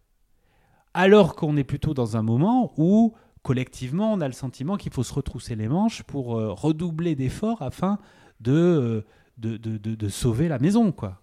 [0.94, 5.04] alors qu'on est plutôt dans un moment où collectivement on a le sentiment qu'il faut
[5.04, 7.98] se retrousser les manches pour euh, redoubler d'efforts afin
[8.40, 9.04] de, euh,
[9.36, 10.92] de, sauver la maison.
[10.92, 11.20] Quoi.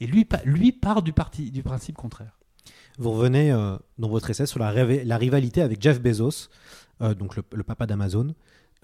[0.00, 2.38] Et lui, lui part du, parti, du principe contraire.
[2.98, 6.48] Vous revenez euh, dans votre essai sur la, rivalité avec Jeff Bezos,
[7.02, 8.34] euh, donc le, papa d'Amazon.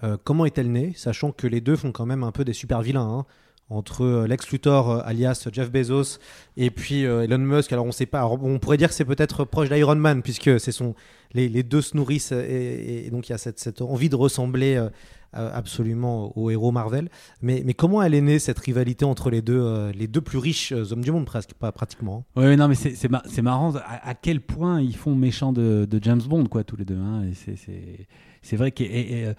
[0.03, 2.81] Euh, comment est-elle née, sachant que les deux font quand même un peu des super
[2.81, 3.25] vilains hein,
[3.69, 6.19] entre Lex Luthor, alias Jeff Bezos,
[6.57, 7.71] et puis Elon Musk.
[7.71, 8.25] Alors on sait pas.
[8.25, 10.93] On pourrait dire que c'est peut-être proche d'Iron Man, puisque c'est son,
[11.31, 14.85] les, deux se nourrissent, et, donc il y a cette, envie de ressembler
[15.33, 17.09] absolument aux héros Marvel.
[17.41, 20.37] Mais, mais comment elle est née cette rivalité entre les deux, euh, les deux plus
[20.37, 22.25] riches euh, hommes du monde, presque, pas pratiquement.
[22.35, 22.41] hein.
[22.47, 25.53] Oui, non, mais c'est c'est ma- c'est marrant à, à quel point ils font méchant
[25.53, 26.97] de, James Bond, quoi, tous les deux.
[26.97, 27.23] hein.
[27.33, 29.33] C'est- vrai que euh,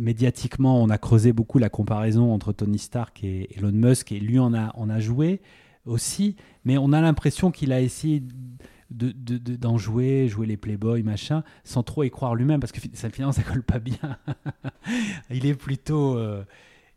[0.00, 4.38] médiatiquement, on a creusé beaucoup la comparaison entre Tony Stark et Elon Musk, et lui
[4.38, 5.40] en a, en a joué
[5.86, 8.22] aussi, mais on a l'impression qu'il a essayé
[8.90, 12.72] de- de- de- d'en jouer, jouer les Playboy, machin, sans trop y croire lui-même, parce
[12.72, 14.18] que ça, finalement, ça colle pas bien.
[15.30, 16.16] il est plutôt...
[16.16, 16.44] euh,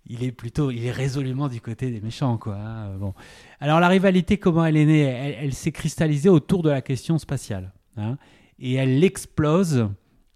[0.07, 2.55] il est plutôt, il est résolument du côté des méchants, quoi.
[2.57, 3.13] hein, Bon.
[3.59, 5.01] Alors la rivalité, comment elle est née?
[5.01, 8.17] Elle, s'est cristallisée autour de la question spatiale, hein,
[8.57, 9.89] et elle explose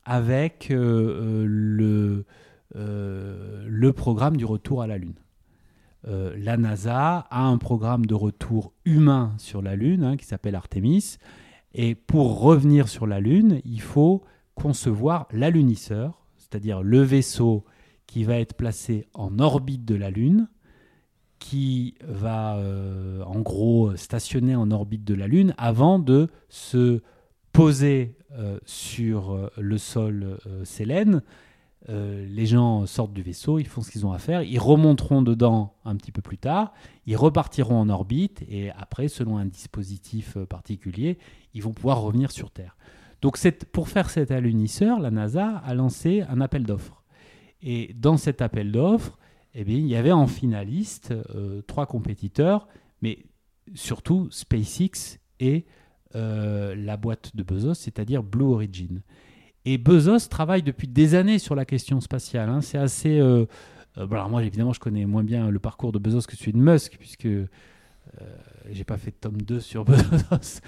[0.03, 2.25] avec euh, euh, le
[2.75, 5.15] le programme du retour à la Lune.
[6.07, 10.55] Euh, la NASA a un programme de retour humain sur la Lune hein, qui s'appelle
[10.55, 11.17] Artemis,
[11.73, 17.65] et pour revenir sur la Lune, il faut concevoir l'alunisseur, c'est-à-dire le vaisseau
[18.05, 20.47] qui va être placé en orbite de la Lune,
[21.39, 27.01] qui va euh, en gros stationner en orbite de la Lune avant de se
[27.51, 31.23] poser euh, sur le sol Sélène.
[31.88, 35.21] Euh, les gens sortent du vaisseau, ils font ce qu'ils ont à faire, ils remonteront
[35.21, 36.73] dedans un petit peu plus tard,
[37.05, 41.19] ils repartiront en orbite et après, selon un dispositif euh, particulier,
[41.53, 42.75] ils vont pouvoir revenir sur Terre.
[43.21, 43.38] Donc
[43.71, 47.03] pour faire cet alunisseur, la NASA a lancé un appel d'offres.
[47.61, 49.17] Et dans cet appel d'offres,
[49.53, 52.67] eh bien, il y avait en finaliste euh, trois compétiteurs,
[53.01, 53.25] mais
[53.73, 55.65] surtout SpaceX et
[56.13, 59.01] la boîte de Bezos, c'est-à-dire Blue Origin.
[59.66, 62.49] Et Bezos travaille depuis des années sur la question spatiale.
[62.49, 62.61] hein.
[62.61, 63.20] C'est assez.
[63.20, 63.45] euh,
[63.97, 66.57] euh, alors moi, évidemment, je connais moins bien le parcours de Bezos que celui de
[66.57, 67.45] Musk, puisque euh,
[68.72, 70.61] j'ai pas fait de tome 2 sur Bezos.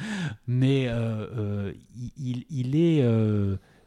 [0.48, 1.74] Mais euh,
[2.18, 3.04] il, est.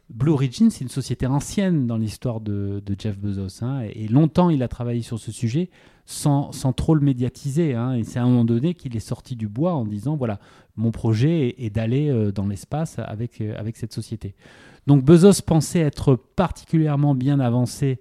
[0.09, 3.63] Blue Origin, c'est une société ancienne dans l'histoire de, Jeff Bezos.
[3.63, 5.69] hein, et longtemps, il a travaillé sur ce sujet
[6.05, 7.75] sans, sans trop le médiatiser.
[7.75, 10.39] hein, et c'est à un moment donné qu'il est sorti du bois en disant voilà,
[10.75, 14.35] mon projet est, est d'aller dans l'espace avec, avec cette société.
[14.87, 17.99] Donc Bezos pensait être particulièrement bien avancé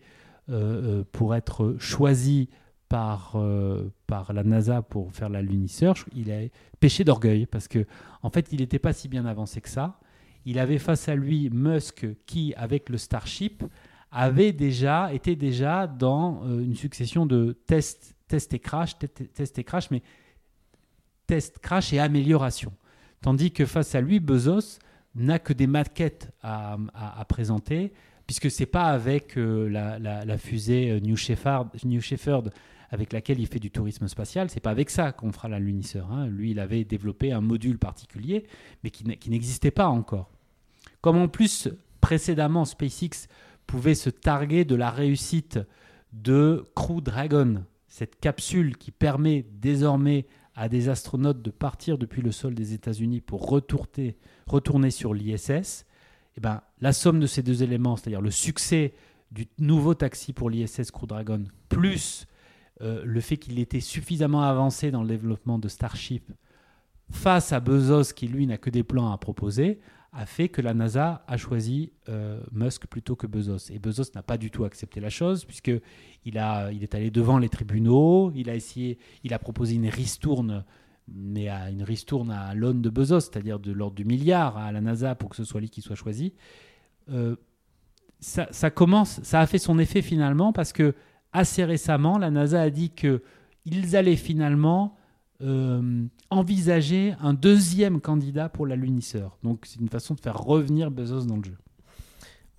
[0.48, 2.48] euh, euh, pour être choisi
[2.88, 5.94] par, euh, par la NASA pour faire l'alunisseur.
[6.14, 6.40] Il a
[6.80, 7.86] péché d'orgueil parce que
[8.22, 10.00] en fait, il n'était pas si bien avancé que ça.
[10.46, 13.62] Il avait face à lui Musk qui, avec le Starship,
[14.10, 19.58] avait déjà été déjà dans une succession de tests, tests et crash, te- te- tests
[19.58, 20.02] et crash, mais
[21.26, 22.72] tests, crash et amélioration.
[23.20, 24.78] Tandis que face à lui, Bezos
[25.14, 26.76] n'a que des maquettes à,
[27.28, 27.92] présenter,
[28.26, 32.44] puisque c'est pas avec euh, la, fusée euh, New Shepard, New Shepard
[32.90, 36.10] avec laquelle il fait du tourisme spatial, c'est pas avec ça qu'on fera l'alunisseur.
[36.10, 36.26] hein.
[36.26, 38.46] Lui, il avait développé un module particulier,
[38.82, 40.30] mais qui, qui n'existait pas encore.
[41.00, 41.68] Comme en plus,
[42.00, 43.28] précédemment, SpaceX
[43.66, 45.60] pouvait se targuer de la réussite
[46.12, 52.32] de Crew Dragon, cette capsule qui permet désormais à des astronautes de partir depuis le
[52.32, 55.86] sol des États-Unis pour retourner, sur l'ISS,
[56.36, 58.94] eh ben, la somme de ces deux éléments, c'est-à-dire le succès
[59.30, 62.26] du nouveau taxi pour l'ISS Crew Dragon, plus
[62.82, 66.32] euh, le fait qu'il était suffisamment avancé dans le développement de Starship
[67.10, 69.80] face à Bezos qui lui n'a que des plans à proposer,
[70.12, 73.70] a fait que la NASA a choisi euh, Musk plutôt que Bezos.
[73.70, 75.72] Et Bezos n'a pas du tout accepté la chose puisque
[76.24, 80.64] il, est allé devant les tribunaux, il a essayé, il a proposé une ristourne,
[81.08, 84.80] mais à une ristourne à l'aune de Bezos, c'est-à-dire de l'ordre du milliard à la
[84.80, 86.34] NASA pour que ce soit lui qui soit choisi.
[87.10, 87.36] Euh,
[88.18, 90.94] ça, ça commence, ça a fait son effet finalement parce que
[91.32, 93.22] assez récemment, la NASA a dit que
[93.64, 94.96] ils allaient finalement
[95.42, 99.38] euh, envisager un deuxième candidat pour l'alunisseur.
[99.42, 101.56] Donc c'est une façon de faire revenir Bezos dans le jeu.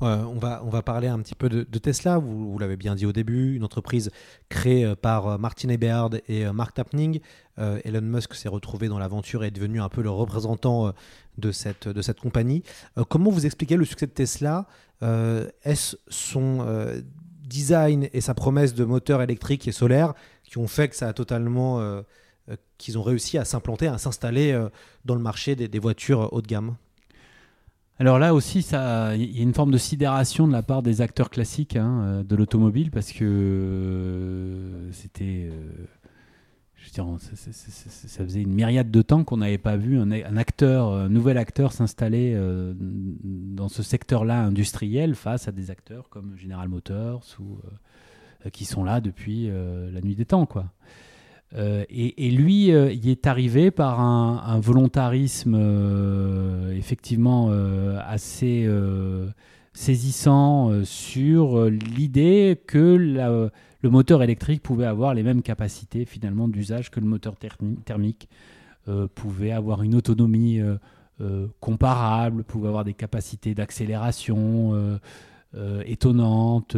[0.03, 3.11] On, va, on va parler un petit peu de, Tesla, vous, l'avez bien dit au
[3.11, 4.09] début, une entreprise
[4.49, 7.19] créée euh, par euh, Martin Eberhard et Mark Tapning.
[7.57, 10.91] Elon Musk s'est retrouvé dans l'aventure et est devenu un peu le représentant
[11.37, 12.63] de, cette, de cette compagnie.
[13.07, 14.65] Comment vous expliquez le succès de Tesla?
[15.63, 16.65] Est-ce son
[17.43, 21.13] design et sa promesse de moteur électrique et solaire qui ont fait que ça a
[21.13, 22.01] totalement...
[22.49, 24.69] euh, euh, qu'ils ont réussi à s'implanter, à s'installer euh,
[25.05, 26.75] dans le marché des, voitures haut de gamme
[27.99, 31.29] Alors là aussi, il y a une forme de sidération de la part des acteurs
[31.29, 35.85] classiques hein, euh, de l'automobile parce que euh, c'était, euh,
[36.75, 41.37] je dire, ça, faisait une myriade de temps qu'on n'avait pas vu un, un nouvel
[41.37, 47.59] acteur s'installer euh, dans ce secteur-là industriel face à des acteurs comme General Motors ou
[47.65, 50.65] euh, qui sont là depuis euh, la nuit des temps, quoi.
[51.57, 58.69] Euh, et, lui, euh, il est arrivé par un, volontarisme euh, effectivement euh, assez
[59.73, 63.49] saisissant sur l'idée que
[63.81, 68.27] le moteur électrique pouvait avoir les mêmes capacités finalement d'usage que le moteur thermi- thermique,
[69.15, 70.59] pouvait avoir une autonomie
[71.59, 74.99] comparable, pouvait avoir des capacités d'accélération
[75.85, 76.75] étonnantes,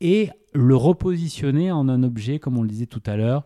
[0.00, 3.44] et le repositionner en un objet, comme on le disait tout à l'heure,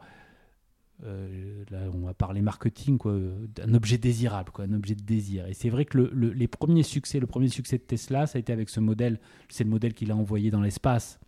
[1.04, 3.18] euh, là on va parler marketing, quoi,
[3.62, 5.46] un objet désirable, quoi, un objet de désir.
[5.46, 8.38] Et c'est vrai que le, le- les premiers succès, le premier succès de Tesla, ça
[8.38, 9.18] a été avec ce modèle,
[9.48, 11.18] c'est le modèle qu'il a envoyé dans l'espace.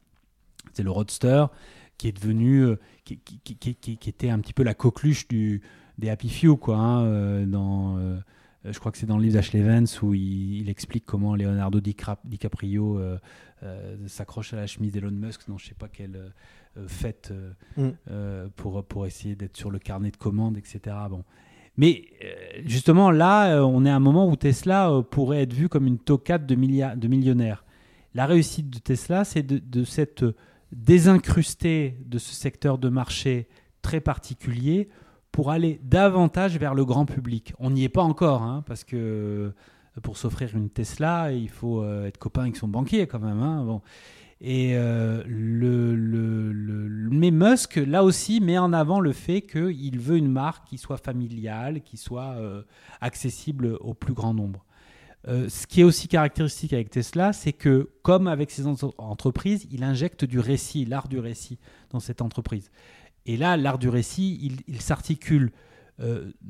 [0.72, 1.46] C'est le Roadster,
[1.98, 3.20] qui est devenu, euh, qui,
[4.06, 5.60] était un petit peu la coqueluche du,
[5.98, 7.98] des Happy Few, quoi, hein, euh, dans,
[8.64, 9.62] je crois que c'est dans le livre d'Ashley
[10.02, 13.00] où il, explique comment Leonardo DiCaprio
[14.06, 16.32] s'accroche à la chemise d'Elon Musk dans je sais pas quelle
[16.78, 17.88] euh, fête euh, Mm.
[18.10, 20.96] euh, pour, pour essayer d'être sur le carnet de commandes, etc.
[21.10, 21.24] Bon.
[21.76, 22.04] Mais
[22.64, 26.44] justement, là, on est à un moment où Tesla pourrait être vu comme une tocade
[26.46, 27.64] de, milliards, de millionnaires.
[28.14, 30.34] La réussite de Tesla, c'est de, de s'être
[30.72, 33.46] désincrusté de ce secteur de marché
[33.82, 34.88] très particulier
[35.30, 37.52] pour aller davantage vers le grand public.
[37.60, 39.52] On n'y est pas encore, hein, parce que
[40.02, 43.40] pour s'offrir une Tesla, il faut être copain avec son banquier quand même.
[43.40, 43.80] hein, bon.
[44.40, 49.98] Et euh, le, le, le- mais Musk, là aussi, met en avant le fait qu'il
[49.98, 52.62] veut une marque qui soit familiale, qui soit euh,
[53.00, 54.64] accessible au plus grand nombre.
[55.26, 59.66] Euh, ce qui est aussi caractéristique avec Tesla, c'est que, comme avec ses entre- entreprises,
[59.72, 61.58] il injecte du récit, l'art du récit
[61.90, 62.70] dans cette entreprise.
[63.26, 65.50] Et là, l'art du récit, il, il s'articule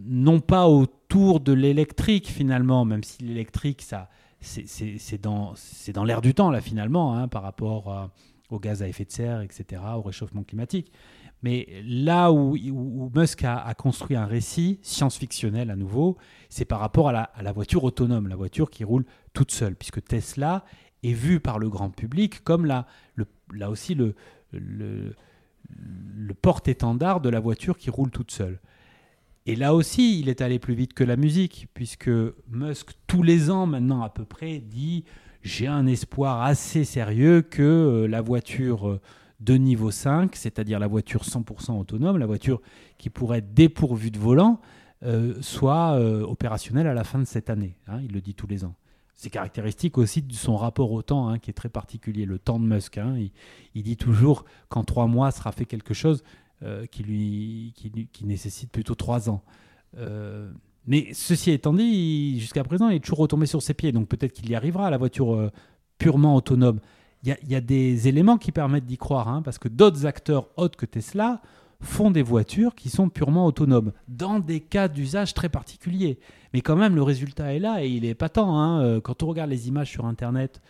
[0.04, 4.10] non pas autour de l'électrique finalement, même si l'électrique, ça,
[4.40, 5.54] c'est- dans,
[6.04, 8.10] l'air du temps là finalement, hein, par rapport à-
[8.50, 10.92] aux gaz à effet de serre, etc., au réchauffement climatique.
[11.42, 12.56] Mais là où,
[13.14, 16.16] Musk a, construit un récit science-fictionnel à nouveau,
[16.48, 20.64] c'est par rapport à la, voiture autonome, la voiture qui roule toute seule, puisque Tesla
[21.04, 22.86] est vue par le grand public comme là
[23.68, 24.14] aussi le
[26.42, 28.58] porte-étendard de la voiture qui roule toute seule.
[29.48, 32.10] Et là aussi, il est allé plus vite que la musique, puisque
[32.50, 35.04] Musk, tous les ans maintenant à peu près, dit
[35.40, 39.00] j'ai un espoir assez sérieux que euh, la voiture euh,
[39.40, 42.60] de niveau 5, c'est-à-dire la voiture 100% autonome, la voiture
[42.98, 44.60] qui pourrait être dépourvue de volant,
[45.02, 47.78] euh, soit opérationnelle à la fin de cette année.
[47.86, 48.74] hein, il le dit tous les ans.
[49.14, 52.60] C'est caractéristique aussi de son rapport au temps, hein, qui est très particulier, le temps
[52.60, 52.98] de Musk.
[52.98, 53.14] hein.
[53.16, 53.30] Il,
[53.74, 56.22] il dit toujours qu'en trois mois sera fait quelque chose
[56.90, 59.42] qui, lui, qui, lui- qui nécessite plutôt trois ans.
[59.96, 60.50] Euh,
[60.86, 63.92] mais ceci étant dit, jusqu'à présent, il est toujours retombé sur ses pieds.
[63.92, 65.50] Donc peut-être qu'il y arrivera à la voiture euh,
[65.98, 66.80] purement autonome.
[67.24, 70.78] Il y, a, des éléments qui permettent d'y croire, hein, parce que d'autres acteurs autres
[70.78, 71.42] que Tesla
[71.80, 76.20] font des voitures qui sont purement autonomes, dans des cas d'usage très particuliers.
[76.54, 78.38] Mais quand même, le résultat est là et il est patent.
[78.38, 78.80] hein.
[78.82, 80.62] Euh, Quand on regarde les images sur Internet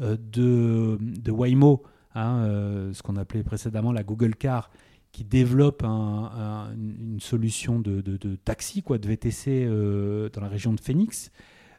[0.00, 1.82] euh, de, de Waymo,
[2.14, 4.70] hein, euh, ce qu'on appelait précédemment la Google Car,
[5.12, 6.30] qui développe un-
[6.68, 8.00] un- une solution de,
[8.44, 11.30] taxi, quoi, de VTC euh, dans la région de Phoenix.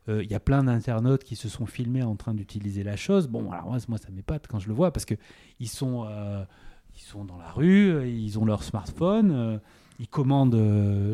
[0.08, 3.28] Euh, Il y a plein d'internautes qui se sont filmés en train d'utiliser la chose.
[3.28, 5.16] Bon, alors moi, ça m'épate quand je le vois parce que
[5.60, 6.44] ils sont, euh,
[6.96, 9.62] sont dans la rue, ils ont leur smartphone,
[10.00, 10.56] ils commandent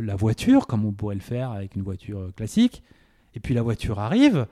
[0.01, 2.82] la voiture comme on pourrait le faire avec une voiture classique.
[3.36, 4.47] Et puis la voiture arrive,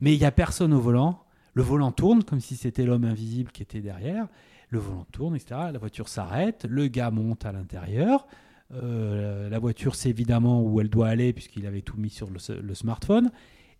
[0.00, 1.24] mais il n'y a personne au volant.
[1.54, 4.28] Le volant tourne comme si c'était l'homme invisible qui était derrière.
[4.70, 5.60] Le volant tourne, etc.
[5.72, 8.26] La voiture s'arrête, le gars monte à l'intérieur.
[8.72, 12.74] Euh, la voiture sait évidemment où elle doit aller puisqu'il avait tout mis sur le,
[12.74, 13.30] smartphone.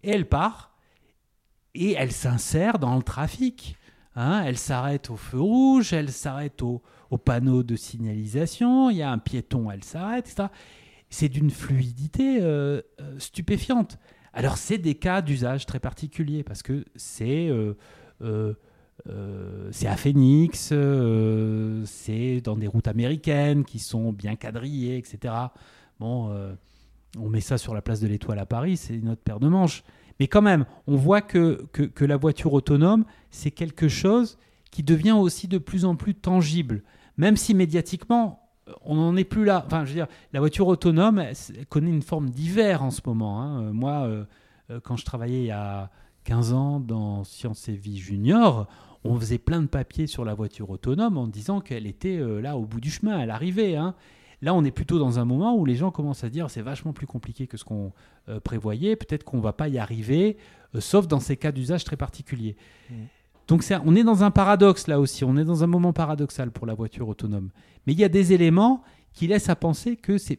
[0.02, 0.74] Et elle part
[1.74, 3.76] et elle s'insère dans le trafic.
[4.16, 9.02] Hein, elle s'arrête au feu rouge, elle s'arrête au, au panneau de signalisation, il y
[9.02, 10.48] a un piéton, elle s'arrête, etc.
[11.08, 13.98] C'est d'une fluidité euh, euh, stupéfiante.
[14.32, 17.50] Alors c'est des cas d'usage très particuliers parce que c'est
[19.08, 25.34] euh, c'est à Phoenix, euh, c'est dans des routes américaines qui sont bien quadrillées, etc.
[25.98, 26.52] Bon, euh,
[27.18, 29.48] on met ça sur la place de l'Étoile à Paris, c'est une autre paire de
[29.48, 29.82] manches.
[30.18, 34.38] Mais quand même, on voit que, que, la voiture autonome, c'est quelque chose
[34.70, 36.82] qui devient aussi de plus en plus tangible.
[37.16, 38.50] Même si médiatiquement,
[38.82, 39.62] on n'en est plus là.
[39.66, 41.24] Enfin, je veux dire, la voiture autonome,
[41.70, 43.40] connaît une forme d'hiver en ce moment.
[43.40, 43.72] hein.
[43.72, 44.26] Moi,
[44.84, 45.90] quand je travaillais il y a
[46.24, 48.68] 15 ans dans Sciences et Vie Junior,
[49.04, 52.56] on faisait plein de papiers sur la voiture autonome en disant qu'elle était euh, là
[52.56, 53.76] au bout du chemin, elle arrivait.
[53.76, 53.94] hein.
[54.42, 56.62] Là, on est plutôt dans un moment où les gens commencent à se dire c'est
[56.62, 57.92] vachement plus compliqué que ce qu'on
[58.28, 60.38] euh, prévoyait, peut-être qu'on va pas y arriver,
[60.74, 62.56] euh, sauf dans ces cas d'usage très particuliers.
[63.48, 66.50] Donc c'est- on est dans un paradoxe là aussi, on est dans un moment paradoxal
[66.52, 67.50] pour la voiture autonome.
[67.86, 68.82] Mais il y a des éléments
[69.12, 70.38] qui laissent à penser que c'est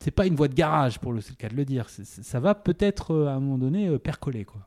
[0.00, 1.88] c'est pas une voie de garage pour le, le cas de le dire.
[1.88, 4.66] Ça va peut-être à un moment donné percoler quoi.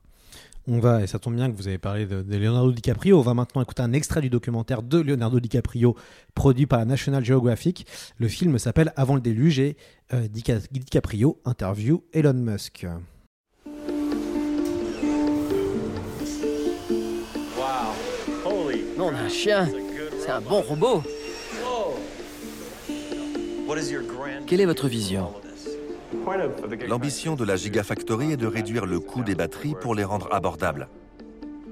[0.68, 3.22] On va, et ça tombe bien que vous avez parlé de, de Leonardo DiCaprio, on
[3.22, 5.96] va maintenant écouter un extrait du documentaire de Leonardo DiCaprio
[6.36, 7.84] produit par la National Geographic.
[8.18, 9.76] Le film s'appelle Avant le déluge et
[10.14, 12.86] euh, Dica- DiCaprio interview Elon Musk.
[18.96, 19.68] Non, on a un chien.
[20.20, 21.02] C'est un bon robot.
[24.46, 25.32] Quelle est votre vision?
[26.88, 30.88] L'ambition de la Gigafactory est de réduire le coût des batteries pour les rendre abordables.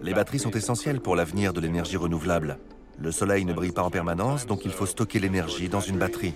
[0.02, 2.58] Les batteries sont essentielles pour l'avenir de l'énergie renouvelable.
[2.98, 6.34] Le soleil ne brille pas en permanence, donc il faut stocker l'énergie dans une batterie.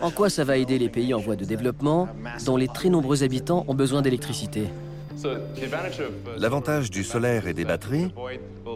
[0.00, 2.08] En quoi ça va aider les pays en voie de développement,
[2.44, 4.68] dont les très nombreux habitants ont besoin d'électricité?
[6.36, 8.12] L'avantage du solaire et des batteries,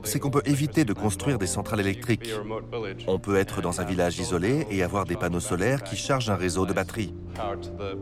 [0.05, 2.32] c'est qu'on peut éviter de construire des centrales électriques.
[3.07, 6.36] On peut être dans un village isolé et avoir des panneaux solaires qui chargent un
[6.36, 7.14] réseau de batteries.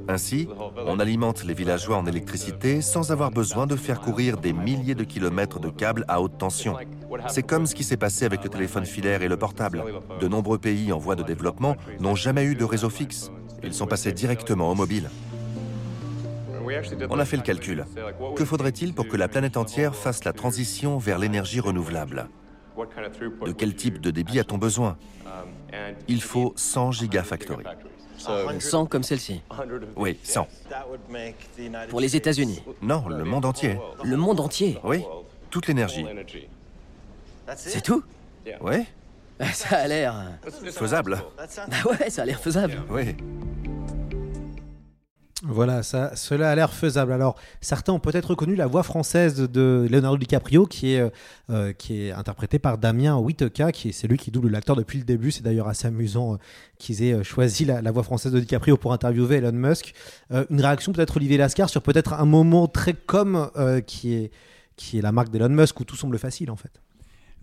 [0.09, 0.49] Ainsi,
[0.86, 5.05] on alimente les villageois en électricité sans avoir besoin de faire courir des milliers de
[5.05, 6.76] kilomètres de câbles à haute tension.
[7.28, 9.84] C'est comme ce qui s'est passé avec le téléphone filaire et le portable.
[10.20, 13.30] De nombreux pays en voie de développement n'ont jamais eu de réseau fixe.
[13.62, 15.11] Ils sont passés directement au mobile.
[17.09, 17.85] On a fait le calcul.
[18.37, 22.29] Que faudrait-il pour que la planète entière fasse la transition vers l'énergie renouvelable?
[23.47, 24.97] De quel type de débit a-t-on besoin?
[26.09, 27.64] Il faut 100 gigafactories.
[28.59, 29.43] 100 comme celle-ci.
[29.97, 30.47] Oui, 100.
[31.89, 32.62] Pour les États-Unis.
[32.83, 33.79] Non, le monde entier.
[34.05, 34.79] Le monde entier.
[34.85, 35.05] Oui,
[35.51, 36.07] toute l'énergie.
[37.57, 38.03] C'est tout?
[38.61, 38.87] Oui,
[39.53, 40.14] Ça a l'air.
[40.73, 41.23] faisable.
[41.68, 42.83] Bah ouais, ça a l'air faisable.
[42.91, 43.16] Oui.
[45.43, 47.12] Voilà, ça, cela a l'air faisable.
[47.12, 51.11] Alors, certains ont peut-être reconnu la voix française de Leonardo DiCaprio, qui est,
[51.49, 54.99] euh, qui est interprétée par Damien Whiteka, qui est c'est lui qui double l'acteur depuis
[54.99, 55.30] le début.
[55.30, 56.36] C'est d'ailleurs assez amusant euh,
[56.78, 59.95] qu'ils aient euh, choisi la, voix française de DiCaprio pour interviewer Elon Musk.
[60.30, 64.30] Euh, une réaction peut-être Olivier Lascar sur peut-être un moment très comme euh, qui est
[64.76, 66.80] qui est la marque d'Elon Musk où tout semble facile en fait.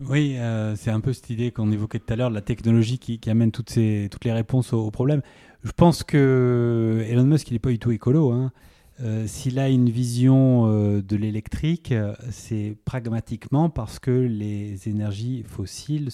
[0.00, 3.18] Oui, euh, c'est un peu cette idée qu'on évoquait tout à l'heure, la technologie qui,
[3.28, 5.22] amène toutes, ces, toutes les réponses aux problèmes.
[5.64, 8.30] Je pense que Elon Musk, il n'est pas du tout écolo.
[8.32, 8.52] hein.
[9.00, 11.94] Euh, S'il a une vision euh, de l'électrique,
[12.30, 16.08] c'est pragmatiquement parce que les énergies fossiles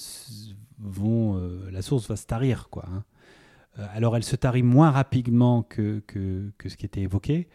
[0.79, 3.05] vont, euh, la source va se tarir, hein.
[3.95, 7.49] Alors, elle se tarit moins rapidement que, que, ce qui était évoqué.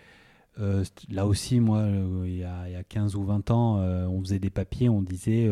[1.09, 1.85] Là aussi, moi,
[2.25, 5.01] il y, a, il y a 15 ou 20 ans, on faisait des papiers, on
[5.01, 5.49] disait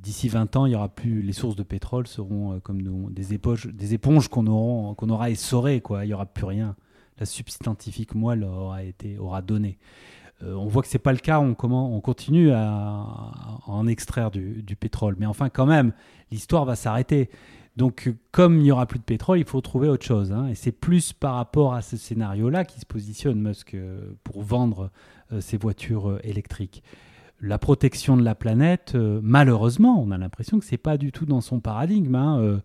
[0.00, 3.34] d'ici 20 ans, il y aura plus les sources de pétrole seront euh, comme des
[3.34, 5.82] éponges, des éponges qu'on aura, qu'on essorées.
[6.02, 6.76] Il y aura plus rien.
[7.18, 9.78] La substantifique moelle aura été aura donné.
[10.44, 11.40] Euh, on voit que c'est pas le cas.
[11.40, 13.04] On, continue à,
[13.66, 15.92] en extraire du, pétrole, mais enfin, quand même,
[16.30, 17.28] l'histoire va s'arrêter.
[17.76, 20.30] Donc, euh, comme il n'y aura plus de pétrole, il faut trouver autre chose.
[20.30, 20.46] hein.
[20.46, 23.76] Et c'est plus par rapport à ce scénario-là qui se positionne Musk
[24.22, 24.90] pour vendre
[25.40, 26.82] ses voitures électriques.
[27.40, 31.24] La protection de la planète, euh, malheureusement, on a l'impression que c'est pas du tout
[31.24, 32.16] dans son paradigme.
[32.16, 32.40] hein.
[32.40, 32.58] Euh,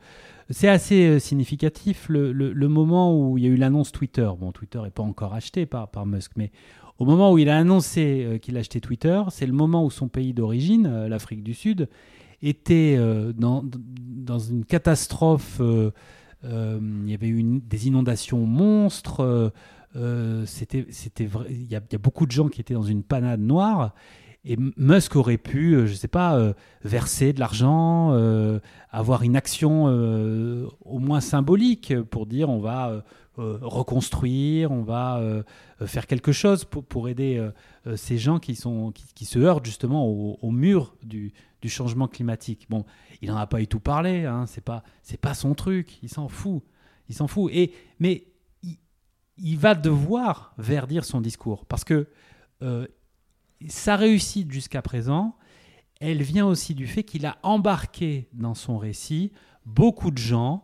[0.49, 4.27] c'est assez euh, significatif le, moment où il y a eu l'annonce Twitter.
[4.39, 6.51] Bon, Twitter n'est pas encore acheté par, Musk, mais
[6.97, 10.33] au moment où il a annoncé qu'il achetait Twitter, c'est le moment où son pays
[10.33, 11.87] d'origine, l'Afrique du Sud,
[12.41, 12.97] était
[13.35, 13.63] dans,
[14.39, 15.61] une catastrophe.
[16.43, 19.51] il y avait eu des inondations monstres.
[20.45, 23.93] c'était, c'était il y a beaucoup de gens qui étaient dans une panade noire.
[24.45, 28.59] Et Musk aurait pu, euh, je ne sais pas, euh, verser de l'argent, euh,
[28.91, 33.03] avoir une action au moins symbolique pour dire on va
[33.35, 35.19] reconstruire, on va
[35.85, 37.43] faire quelque chose pour, aider
[37.95, 41.33] ces gens qui, sont, qui, se heurtent justement au, mur du,
[41.63, 42.67] du changement climatique.
[42.69, 42.85] Bon,
[43.23, 44.83] il n'en a pas eu tout parlé, hein, c'est pas,
[45.19, 46.61] pas son truc, il s'en fout,
[47.09, 47.51] il s'en fout.
[47.51, 48.27] Et, mais
[48.61, 48.77] il,
[49.37, 52.07] il va devoir verdir son discours parce que
[53.67, 55.35] sa réussite jusqu'à présent,
[55.99, 59.31] elle vient aussi du fait qu'il a embarqué dans son récit
[59.65, 60.63] beaucoup de gens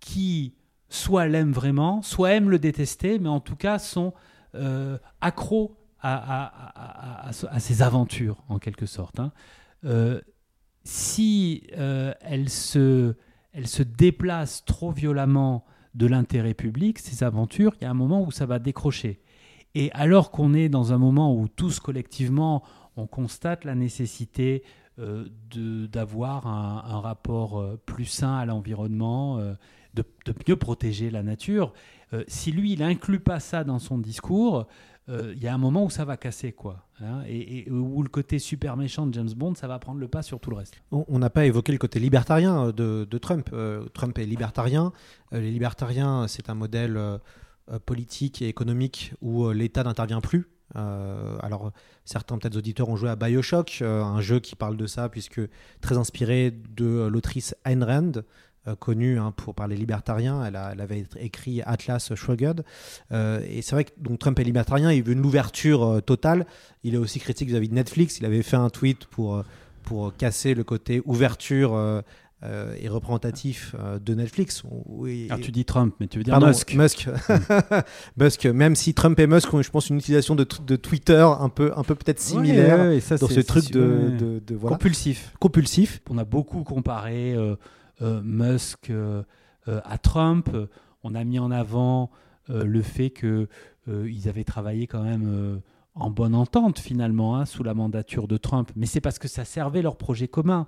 [0.00, 0.54] qui
[0.88, 4.12] soit l'aiment vraiment, soit aiment le détester, mais en tout cas sont
[4.54, 9.18] euh, accros à, ses aventures, en quelque sorte.
[9.18, 9.32] hein.
[9.86, 10.20] Euh,
[10.84, 13.14] si euh, elle, se,
[13.82, 15.64] déplace trop violemment
[15.94, 19.22] de l'intérêt public, ces aventures, il y a un moment où ça va décrocher.
[19.74, 22.62] Et alors qu'on est dans un moment où tous collectivement,
[22.96, 24.62] on constate la nécessité
[25.00, 25.24] euh,
[25.56, 29.54] d'avoir un, rapport euh, plus sain à l'environnement, euh,
[29.94, 30.04] de,
[30.48, 31.72] mieux protéger la nature,
[32.12, 34.66] euh, si lui, il inclut pas ça dans son discours,
[35.08, 36.86] il y a un moment où ça va casser, quoi.
[37.02, 40.22] Hein, et, où le côté super méchant de James Bond, ça va prendre le pas
[40.22, 40.80] sur tout le reste.
[40.92, 43.54] On n'a pas évoqué le côté libertarien de, Trump.
[43.92, 44.92] Trump est libertarien.
[45.30, 46.98] les libertariens, c'est un modèle
[47.86, 50.48] politique et économique où l'État n'intervient plus.
[50.76, 51.72] Euh, alors,
[52.04, 55.40] certains peut-être auditeurs ont joué à Bioshock, euh, un jeu qui parle de ça, puisque
[55.80, 58.12] très inspiré de l'autrice Ayn Rand,
[58.66, 60.44] euh, connue hein, pour, par les libertariens.
[60.44, 62.64] Elle, a, avait écrit Atlas Shrugged.
[63.12, 66.46] et c'est vrai que Trump est libertarien, il veut une ouverture totale.
[66.82, 68.18] Il est aussi critique vis-à-vis -vis de Netflix.
[68.18, 69.44] Il avait fait un tweet pour,
[69.84, 72.00] pour casser le côté ouverture euh,
[72.78, 74.62] et représentatif euh, de Netflix.
[74.86, 75.26] Oui.
[75.30, 76.74] Alors tu dis Trump, mais tu veux dire Pardon, Musk.
[76.74, 77.08] Musk.
[78.18, 78.44] Musk.
[78.46, 81.72] Même si Trump et Musk ont, je pense, une utilisation de, de Twitter un peu,
[81.74, 84.16] un peu peut-être similaire ouais, ouais, ça, dans ce truc de, ouais.
[84.16, 84.76] de, de voilà.
[84.76, 85.32] compulsif.
[85.40, 86.02] Compulsif.
[86.10, 87.56] On a beaucoup comparé euh,
[88.02, 89.22] euh, Musk euh,
[89.66, 90.50] à Trump.
[91.02, 92.10] On a mis en avant
[92.48, 93.48] le fait que
[93.88, 95.62] ils avaient travaillé quand même
[95.94, 98.70] en bonne entente finalement hein, sous la mandature de Trump.
[98.76, 100.66] Mais c'est parce que ça servait leur projet commun.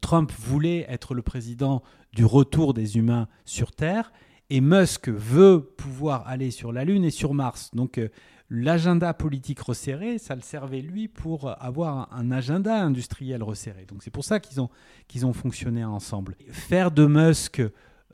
[0.00, 4.12] Trump voulait être le président du retour des humains sur Terre
[4.50, 7.70] et Musk veut pouvoir aller sur la Lune et sur Mars.
[7.72, 8.08] Donc euh,
[8.50, 13.86] l'agenda politique resserré, ça le servait lui pour avoir un agenda industriel resserré.
[13.86, 14.68] Donc c'est pour ça qu'ils ont,
[15.22, 16.36] ont fonctionné ensemble.
[16.50, 17.62] Faire de Musk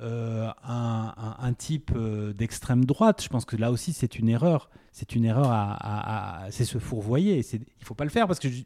[0.02, 4.68] euh, un, un, type euh, d'extrême droite, je pense que là aussi c'est une erreur.
[4.92, 7.42] C'est une erreur à, se fourvoyer.
[7.52, 8.48] Il ne faut pas le faire parce que...
[8.48, 8.62] Je,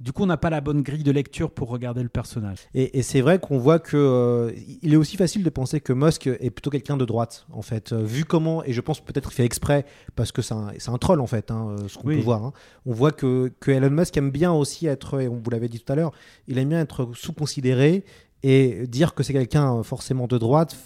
[0.00, 2.58] du coup, on n'a pas la bonne grille de lecture pour regarder le personnage.
[2.74, 5.92] Et, et c'est vrai qu'on voit que euh, il est aussi facile de penser que
[5.92, 7.92] Musk est plutôt quelqu'un de droite, en fait.
[7.92, 9.84] Euh, vu comment, et je pense peut-être fait exprès,
[10.14, 12.16] parce que c'est un, un, troll, en fait, hein, ce qu'on oui.
[12.16, 12.44] peut voir.
[12.44, 12.52] Hein.
[12.86, 15.80] On voit que, que, Elon Musk aime bien aussi être, et on vous l'avait dit
[15.80, 16.12] tout à l'heure,
[16.46, 18.04] il aime bien être sous-considéré
[18.44, 20.76] et dire que c'est quelqu'un forcément de droite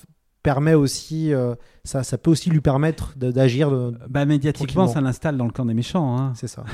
[0.42, 3.70] permet aussi, euh, ça, ça peut aussi lui permettre d'agir.
[4.08, 6.18] Bah, médiatiquement, ça l'installe dans le camp des méchants.
[6.18, 6.32] Hein.
[6.34, 6.64] C'est ça.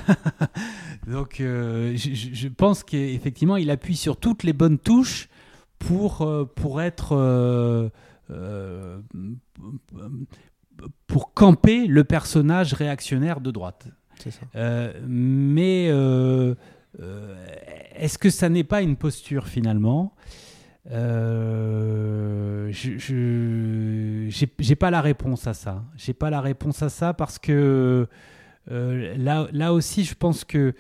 [1.07, 5.29] Donc, euh, je, je, pense qu'effectivement, il appuie sur toutes les bonnes touches
[5.79, 7.91] pour, euh, pour être.
[11.07, 13.89] Pour camper le personnage réactionnaire de droite.
[15.07, 15.87] mais
[17.97, 20.15] est-ce que ça n'est pas une posture finalement?
[20.91, 25.85] Euh, je j'ai pas la réponse à ça.
[25.97, 28.09] J'ai pas la réponse à ça parce que
[28.71, 30.75] euh, là, là aussi, je pense que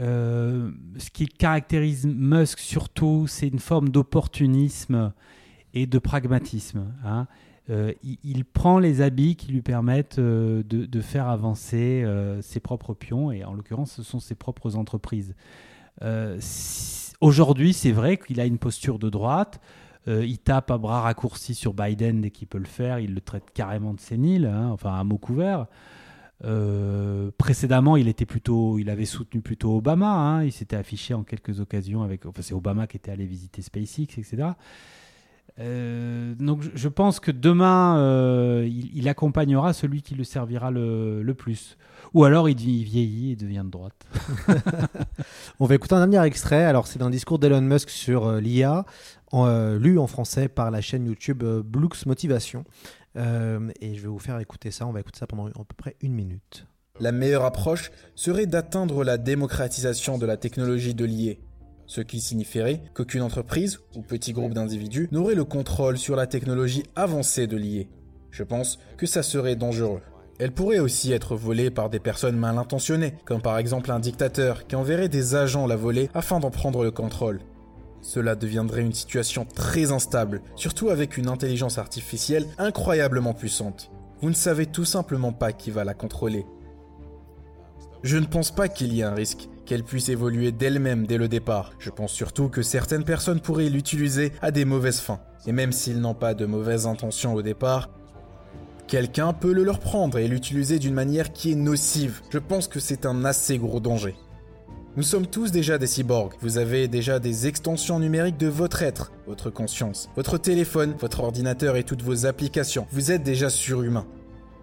[0.00, 5.12] euh, ce qui caractérise Musk surtout, c'est une forme d'opportunisme
[5.74, 6.86] et de pragmatisme.
[7.04, 7.26] Hein.
[8.24, 12.02] Il, prend les habits qui lui permettent de, faire avancer
[12.40, 15.34] ses propres pions, et en l'occurrence, ce sont ses propres entreprises.
[17.20, 19.60] Aujourd'hui, c'est vrai qu'il a une posture de droite.
[20.06, 23.00] Euh, il tape à bras raccourcis sur Biden dès qu'il peut le faire.
[23.00, 25.66] Il le traite carrément de sénile, hein, enfin à mot couvert.
[26.44, 30.12] Euh, précédemment, il était plutôt, il avait soutenu plutôt Obama.
[30.12, 32.24] Hein, il s'était affiché en quelques occasions avec.
[32.24, 34.50] Enfin, c'est Obama qui était allé visiter SpaceX, etc.
[35.60, 41.22] Euh, donc, je pense que demain, euh, il, il, accompagnera celui qui le servira le,
[41.22, 41.76] le plus.
[42.14, 44.06] Ou alors il, il, vieillit et devient de droite.
[45.60, 46.64] On va écouter un dernier extrait.
[46.64, 48.84] Alors, c'est d'un discours d'Elon Musk sur euh, l'IA,
[49.34, 52.64] euh, lu en français par la chaîne YouTube euh, Blux Motivation.
[53.16, 54.86] Euh, et je vais vous faire écouter ça.
[54.86, 56.66] On va écouter ça pendant à peu près une minute.
[57.00, 61.34] La meilleure approche serait d'atteindre la démocratisation de la technologie de l'IA.
[61.88, 66.82] Ce qui signifierait qu'aucune entreprise ou petit groupe d'individus n'aurait le contrôle sur la technologie
[66.94, 67.84] avancée de l'IA.
[68.30, 70.02] Je pense que ça serait dangereux.
[70.38, 74.66] Elle pourrait aussi être volée par des personnes mal intentionnées, comme par exemple un dictateur
[74.66, 77.40] qui enverrait des agents la voler afin d'en prendre le contrôle.
[78.02, 83.90] Cela deviendrait une situation très instable, surtout avec une intelligence artificielle incroyablement puissante.
[84.20, 86.44] Vous ne savez tout simplement pas qui va la contrôler.
[88.02, 91.28] Je ne pense pas qu'il y ait un risque qu'elle puisse évoluer d'elle-même dès le
[91.28, 91.72] départ.
[91.78, 95.20] Je pense surtout que certaines personnes pourraient l'utiliser à des mauvaises fins.
[95.46, 97.90] Et même s'ils n'ont pas de mauvaises intentions au départ,
[98.86, 102.22] quelqu'un peut le leur prendre et l'utiliser d'une manière qui est nocive.
[102.30, 104.16] Je pense que c'est un assez gros danger.
[104.96, 106.32] Nous sommes tous déjà des cyborgs.
[106.40, 111.76] Vous avez déjà des extensions numériques de votre être, votre conscience, votre téléphone, votre ordinateur
[111.76, 112.86] et toutes vos applications.
[112.90, 114.06] Vous êtes déjà surhumain.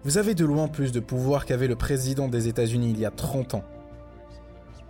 [0.02, 3.12] Vous avez de loin plus de pouvoir qu'avait le président des États-Unis il y a
[3.12, 3.64] 30 ans.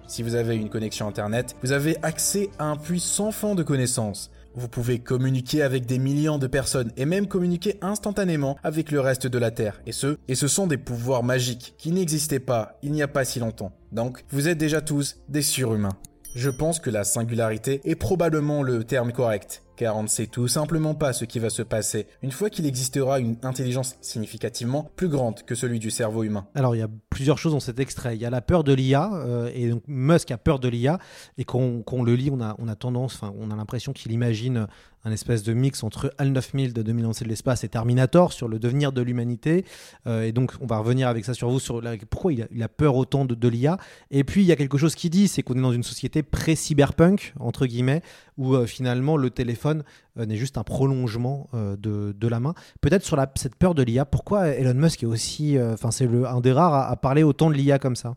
[0.08, 3.64] Si vous avez une connexion Internet, vous avez accès à un puits sans fond de
[3.64, 4.30] connaissances.
[4.54, 9.26] Vous pouvez communiquer avec des millions de personnes et même communiquer instantanément avec le reste
[9.26, 9.80] de la Terre.
[9.84, 13.24] Et ce, et ce sont des pouvoirs magiques qui n'existaient pas il n'y a pas
[13.24, 13.72] si longtemps.
[13.92, 15.96] Donc, vous êtes déjà tous des surhumains.
[16.34, 20.48] Je pense que la singularité est probablement le terme correct car on ne sait tout
[20.48, 25.08] simplement pas ce qui va se passer une fois qu'il existera une intelligence significativement plus
[25.08, 26.46] grande que celui du cerveau humain.
[26.54, 28.16] Alors il y a plusieurs choses dans cet extrait.
[28.16, 30.98] Il y a la peur de l'IA, euh, et donc Musk a peur de l'IA,
[31.38, 34.12] et quand on, le lit, on a, on a tendance, enfin on a l'impression qu'il
[34.12, 34.66] imagine
[35.06, 38.58] un espèce de mix entre HAL 9000 de 2000 de l'espace et Terminator sur le
[38.58, 39.64] devenir de l'humanité.
[40.08, 42.96] Euh, et donc, on va revenir avec ça sur vous, sur pourquoi il a, peur
[42.96, 43.78] autant de, l'IA.
[44.10, 46.24] Et puis, il y a quelque chose qui dit, c'est qu'on est dans une société
[46.24, 48.02] pré-cyberpunk, entre guillemets,
[48.36, 49.84] où euh, finalement le téléphone
[50.18, 52.54] euh, n'est juste un prolongement de, de, la main.
[52.80, 56.52] Peut-être sur cette peur de l'IA, pourquoi Elon Musk est aussi, enfin c'est un des
[56.52, 58.14] rares à, parler autant de l'IA comme ça?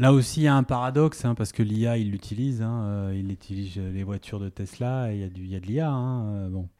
[0.00, 2.62] Là aussi, il y a un paradoxe, hein, parce que l'IA, il l'utilise.
[2.62, 5.90] Hein, euh, il utilise les voitures de Tesla, il y a, de l'IA.
[5.90, 6.70] Hein, euh, bon.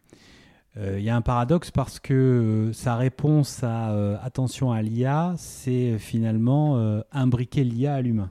[0.79, 5.99] Euh, il y a un paradoxe parce que sa réponse à attention à l'IA, c'est
[5.99, 8.31] finalement imbriquer l'IA à l'humain,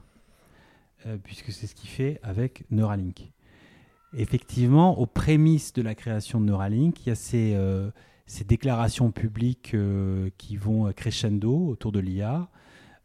[1.22, 3.30] puisque c'est ce qu'il fait avec Neuralink.
[4.16, 7.56] Effectivement, aux prémices de la création de Neuralink, il y a ces,
[8.26, 9.76] ces déclarations publiques
[10.36, 12.48] qui vont crescendo autour de l'IA.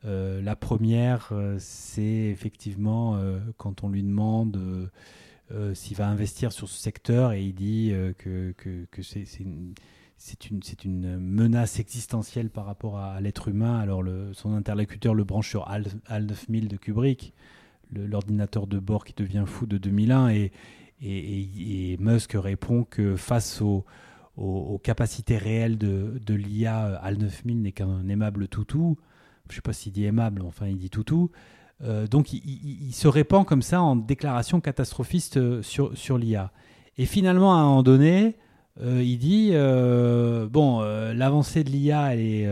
[0.06, 4.90] Euh, la première, euh, c'est effectivement euh, quand on lui demande
[5.74, 8.52] s'il va investir sur ce secteur et il dit que,
[10.18, 13.78] c'est une, menace existentielle par rapport à, l'être humain.
[13.78, 14.04] Alors
[14.34, 17.36] son interlocuteur le branche sur HAL, 9000 de Kubrick,
[17.94, 20.52] l'ordinateur de bord qui devient fou de 2001, et,
[21.02, 23.86] et, Musk répond que face aux,
[24.84, 28.98] capacités réelles de, l'IA, HAL 9000 n'est qu'un aimable toutou
[29.50, 31.32] je ne sais pas s'il dit aimable, enfin il dit toutou.
[31.84, 36.52] Euh, donc il, se répand comme ça en déclaration catastrophiste euh, sur, l'IA.
[36.98, 38.38] Et finalement, à un moment donné,
[38.82, 39.52] euh, il dit
[40.52, 42.50] bon, l'avancée de l'IA est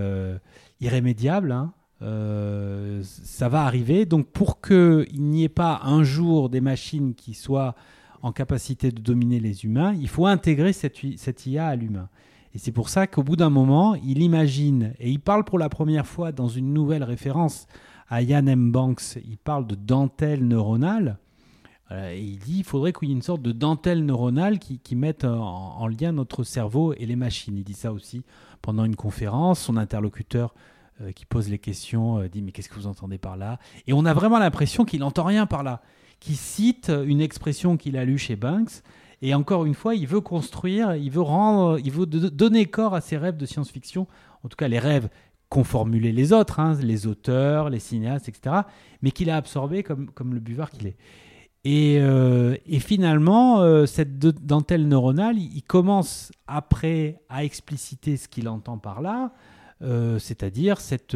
[0.82, 1.74] irrémédiable, hein.
[3.02, 4.06] ça va arriver.
[4.06, 7.76] Donc pour qu'il n'y ait pas un jour des machines qui soient
[8.24, 12.10] en capacité de dominer les humains, il faut intégrer cette, cette IA à l'humain.
[12.56, 15.70] Et c'est pour ça qu'au bout d'un moment, il imagine, et il parle pour la
[15.70, 17.68] première fois dans une nouvelle référence
[18.10, 18.72] à Yann M.
[18.72, 21.18] Banks, il parle de dentelle neuronale.
[21.92, 24.96] et il dit qu'il faudrait qu'il y ait une sorte de dentelle neuronale qui, qui
[24.96, 27.58] mette en, lien notre cerveau et les machines.
[27.58, 28.24] Il dit ça aussi
[28.62, 29.60] pendant une conférence.
[29.60, 30.54] Son interlocuteur
[31.02, 33.60] euh, qui pose les questions euh, dit Mais qu'est-ce que vous entendez par là?
[33.88, 35.82] Et on a vraiment l'impression qu'il n'entend rien par là.
[36.24, 38.82] Qui cite une expression qu'il a lue chez Banks
[39.22, 43.00] et encore une fois, il veut construire, il veut rendre, il veut donner corps à
[43.00, 44.06] ses rêves de science-fiction,
[44.44, 45.08] en tout cas les rêves
[45.48, 48.64] qu'ont formulés les autres, hein, les auteurs, les cinéastes, etc.,
[49.02, 50.98] mais qu'il a absorbé comme, comme le buvard qu'il est.
[51.64, 58.50] Et, euh, et finalement, euh, cette dentelle neuronale, il, commence après à expliciter ce qu'il
[58.50, 59.32] entend par là,
[59.82, 61.16] euh, c'est-à-dire cette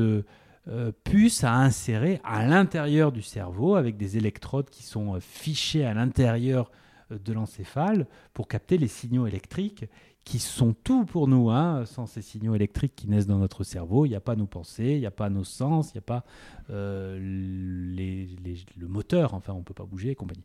[1.03, 6.71] puce à insérer à l'intérieur du cerveau avec des électrodes qui sont fichées à l'intérieur
[7.09, 9.85] de l'encéphale pour capter les signaux électriques
[10.27, 11.49] qui sont tout pour nous.
[11.51, 11.85] Hein.
[11.85, 14.91] Sans ces signaux électriques qui naissent dans notre cerveau, il n'y a pas nos pensées,
[14.91, 16.25] il n'y a pas nos sens, il n'y a pas
[16.69, 20.43] euh, le moteur, enfin on ne peut pas bouger et compagnie.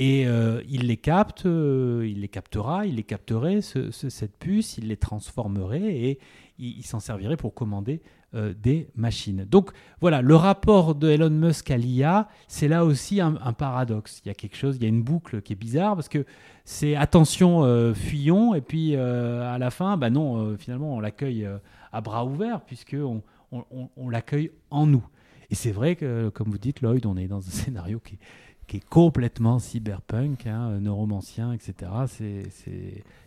[0.00, 4.88] Et euh, il les capte, euh, il les captera, il les capterait, cette puce, il
[4.88, 6.18] les transformerait et
[6.58, 8.02] il s'en servirait pour commander
[8.34, 9.44] euh, des machines.
[9.44, 9.70] Donc
[10.00, 14.22] voilà, le rapport de Elon Musk à l'IA, c'est là aussi un, paradoxe.
[14.24, 16.24] Il y a quelque chose, il y a une boucle qui est bizarre parce que
[16.64, 21.46] c'est attention, euh, fuyons, et puis euh, à la fin, bah non, finalement, on l'accueille
[21.92, 25.04] à bras ouverts puisqu'on on, l'accueille en nous.
[25.50, 28.18] Et c'est vrai que, comme vous dites, Lloyd, on est dans un scénario qui
[28.66, 31.90] qui est complètement cyberpunk, hein, neuromancien, etc.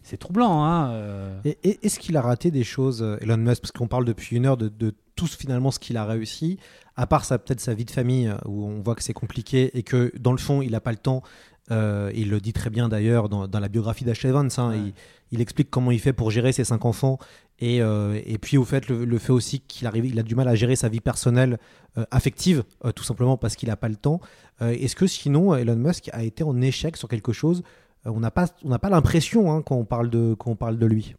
[0.03, 0.63] C'est troublant.
[0.63, 1.41] Hein, euh.
[1.63, 3.61] Est-ce qu'il a raté des choses, euh, Elon Musk?
[3.61, 6.57] Parce qu'on parle depuis une heure de, tout finalement ce qu'il a réussi,
[6.95, 9.83] à part peut-être sa vie de famille, euh, où on voit que c'est compliqué et
[9.83, 11.21] que dans le fond, il n'a pas le temps.
[11.69, 14.49] Il le dit très bien d'ailleurs dans, la biographie d'Ash Evans.
[14.57, 14.93] Hein, il,
[15.31, 17.19] il, explique comment il fait pour gérer ses cinq enfants
[17.59, 20.47] et, euh, et, puis au fait le, fait aussi qu'il arrive, il a du mal
[20.47, 21.57] à gérer sa vie personnelle
[21.97, 24.19] euh, affective, euh, tout simplement parce qu'il n'a pas le temps.
[24.61, 27.61] Est-ce que sinon Elon Musk a été en échec sur quelque chose?
[28.05, 30.85] On n'a pas, on pas l'impression hein, quand on parle de quand on parle de
[30.85, 31.13] lui.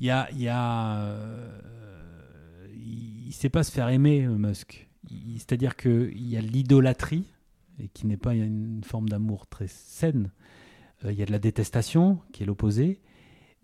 [0.00, 1.14] Il y a, y a,
[2.74, 4.88] il sait pas se faire aimer Musk.
[5.36, 7.26] C'est-à-dire qu'il y a l'idolâtrie
[7.80, 10.30] et qui n'est pas une forme d'amour très saine.
[11.04, 13.00] Il y a de la détestation qui est l'opposé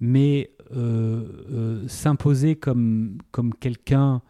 [0.00, 4.22] mais euh, euh, s'imposer comme, comme quelqu'un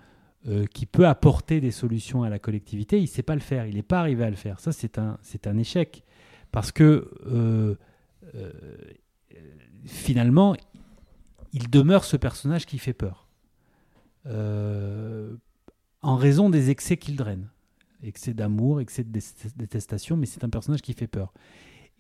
[0.47, 3.67] euh, qui peut apporter des solutions à la collectivité, il ne sait pas le faire,
[3.67, 4.61] il n'est pas arrivé à le faire.
[4.61, 6.05] Ça, c'est un, c'est un échec.
[6.53, 7.11] Parce que
[9.87, 10.55] finalement,
[11.53, 13.27] il demeure ce personnage qui fait peur.
[14.25, 17.49] en raison des excès qu'il draine.
[18.05, 19.21] Excès d'amour, excès de
[19.57, 21.33] détestation, mais c'est un personnage qui fait peur.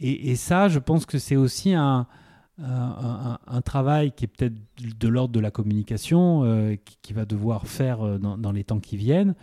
[0.00, 2.06] Et, ça, je pense que c'est aussi un,
[3.64, 8.18] travail qui est peut-être de l'ordre de la communication, euh, qui, va devoir faire euh,
[8.18, 9.34] dans, les temps qui viennent,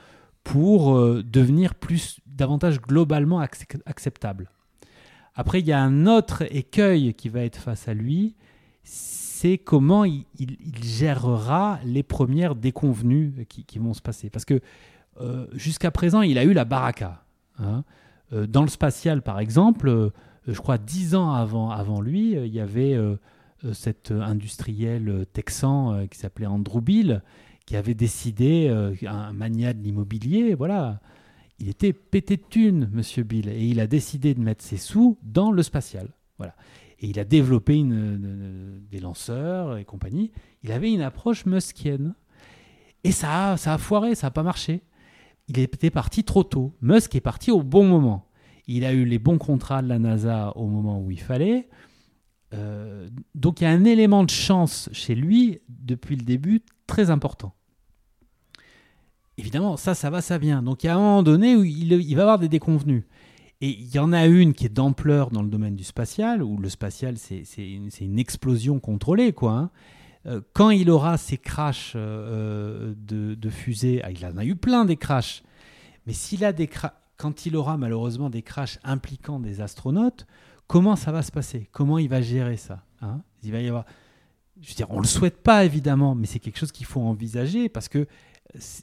[0.43, 4.49] pour euh, devenir plus, davantage globalement acceptable.
[5.35, 8.35] Après, il y a un autre écueil qui va être face à lui,
[8.83, 10.25] c'est comment il,
[10.83, 14.29] gérera les premières déconvenues qui, vont se passer.
[14.29, 14.59] Parce que
[15.53, 17.23] jusqu'à présent, il a eu la baraka.
[17.59, 17.83] Hein.
[18.31, 20.11] dans le spatial, par exemple,
[20.47, 23.15] je crois, dix ans avant, avant lui, euh, il y avait euh,
[23.63, 27.21] euh, cet industriel texan qui s'appelait Andrew Bill,
[27.65, 28.69] qui avait décidé,
[29.05, 30.99] un mania de l'immobilier, voilà,
[31.59, 35.17] il était pété de thunes, Monsieur Bill, et il a décidé de mettre ses sous
[35.21, 36.55] dans le spatial, voilà.
[36.99, 40.31] Et il a développé des lanceurs et compagnie.
[40.61, 42.13] Il avait une approche muskienne.
[43.03, 44.83] Et ça ça a foiré, ça n'a pas marché.
[45.53, 46.73] Il était parti trop tôt.
[46.81, 48.29] Musk est parti au bon moment.
[48.67, 51.67] Il a eu les bons contrats de la NASA au moment où il fallait.
[52.53, 57.09] Euh, donc il y a un élément de chance chez lui depuis le début très
[57.09, 57.53] important.
[59.37, 60.63] Évidemment, ça, ça va, ça vient.
[60.63, 63.03] Donc il y a un moment donné où il, va avoir des déconvenus.
[63.59, 66.57] Et il y en a une qui est d'ampleur dans le domaine du spatial, où
[66.57, 69.33] le spatial, c'est une, explosion contrôlée.
[69.33, 69.51] quoi.
[69.51, 69.69] Hein.
[70.25, 74.55] Euh, quand il aura ses crashs euh, de, de fusées, ah, il en a eu
[74.55, 75.43] plein des crashs,
[76.05, 76.69] mais s'il a des
[77.17, 80.25] quand il aura malheureusement des crashs impliquant des astronautes,
[80.67, 81.69] comment ça va se passer?
[81.71, 83.21] Comment il va gérer ça hein?
[83.43, 83.85] Il va y avoir.
[84.59, 87.69] Je veux dire, on le souhaite pas évidemment, mais c'est quelque chose qu'il faut envisager
[87.69, 88.07] parce que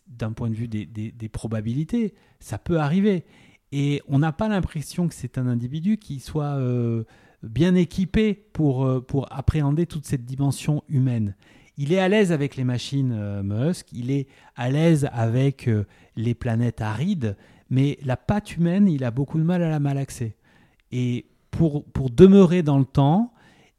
[0.06, 3.24] d'un point de vue des, probabilités, ça peut arriver.
[3.70, 7.04] Et on n'a pas l'impression que c'est un individu qui soit euh,
[7.42, 11.34] bien équipé pour, euh, pour appréhender toute cette dimension humaine.
[11.76, 14.26] Il est à l'aise avec les machines euh, Musk, il est
[14.56, 15.70] à l'aise avec
[16.16, 17.36] les planètes arides,
[17.70, 20.34] mais la patte humaine, il a beaucoup de mal à la malaxer.
[20.90, 23.32] Et pour, pour demeurer dans le temps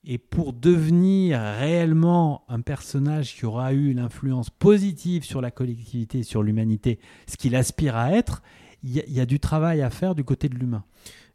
[0.06, 6.24] et pour devenir réellement un personnage qui aura eu une influence positive sur la collectivité,
[6.24, 8.42] sur l'humanité, ce qu'il aspire à être,
[8.84, 10.86] il y, a du travail à faire du côté de l'humain.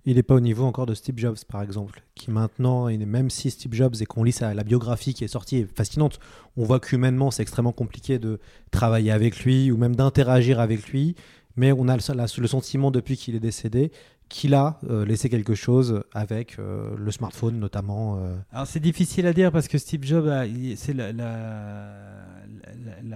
[0.06, 3.50] Il n'est pas au niveau encore de Steve Jobs, par exemple, qui maintenant, même si
[3.50, 6.20] Steve Jobs et qu'on lit la biographie qui est sortie est fascinante,
[6.56, 8.38] on voit qu'humainement, c'est extrêmement compliqué de
[8.70, 11.16] travailler avec lui ou même d'interagir avec lui
[11.56, 13.92] mais on a le, sentiment depuis qu'il est décédé
[14.28, 18.16] qu'il a euh, laissé quelque chose avec euh, le smartphone notamment.
[18.18, 18.36] Euh.
[18.52, 20.28] Alors c'est difficile à dire parce que Steve Jobs,
[20.76, 21.12] c'est la,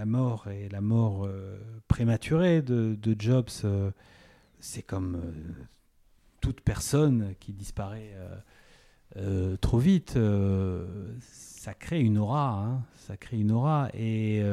[0.05, 1.27] mort et la mort
[1.87, 3.49] prématurée de, Jobs,
[4.59, 5.21] c'est comme
[6.39, 8.15] toute personne qui disparaît
[9.61, 10.17] trop vite.
[11.21, 14.43] ça crée une aura, hein, ça crée une aura et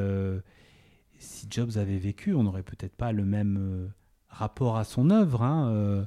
[1.19, 3.87] si Jobs avait vécu, on n'aurait peut-être pas le même euh,
[4.29, 5.41] rapport à son œuvre.
[5.41, 6.05] Hein, euh,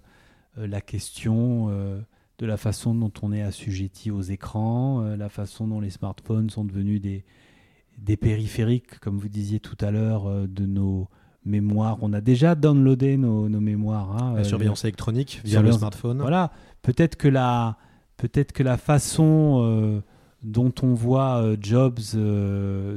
[0.59, 5.81] euh, la question de la façon dont on est assujetti aux écrans, la façon dont
[5.81, 11.09] les smartphones sont devenus des périphériques, comme vous disiez tout à l'heure, de nos
[11.45, 11.99] mémoires.
[12.03, 14.17] On a déjà downloadé nos, nos mémoires.
[14.17, 16.21] Hein, la surveillance électronique via le smartphone.
[16.21, 16.51] Voilà.
[16.83, 17.77] Peut-être que la,
[18.17, 20.03] peut-être que la façon
[20.43, 21.99] dont on voit Jobs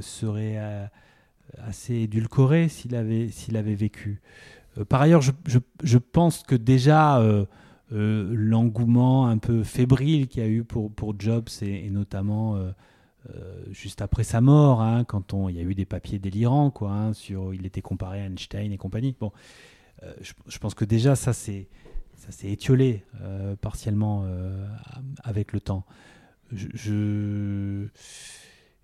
[0.01, 0.89] serait
[1.57, 4.21] assez édulcoré s'il avait, s'il avait vécu.
[4.77, 7.45] Euh, par ailleurs, je, je, je, pense que déjà euh,
[7.91, 12.57] euh, l'engouement un peu fébrile qu'il y a eu pour, pour Jobs et, notamment
[13.71, 16.91] juste après sa mort, hein, quand on, il y a eu des papiers délirants, quoi,
[16.91, 19.15] hein, sur il était comparé à Einstein et compagnie.
[19.19, 19.31] Bon,
[20.21, 21.67] je, je, pense que déjà ça c'est
[22.15, 23.03] ça s'est étiolé
[23.61, 24.25] partiellement
[25.23, 25.85] avec le temps.
[26.51, 27.87] je,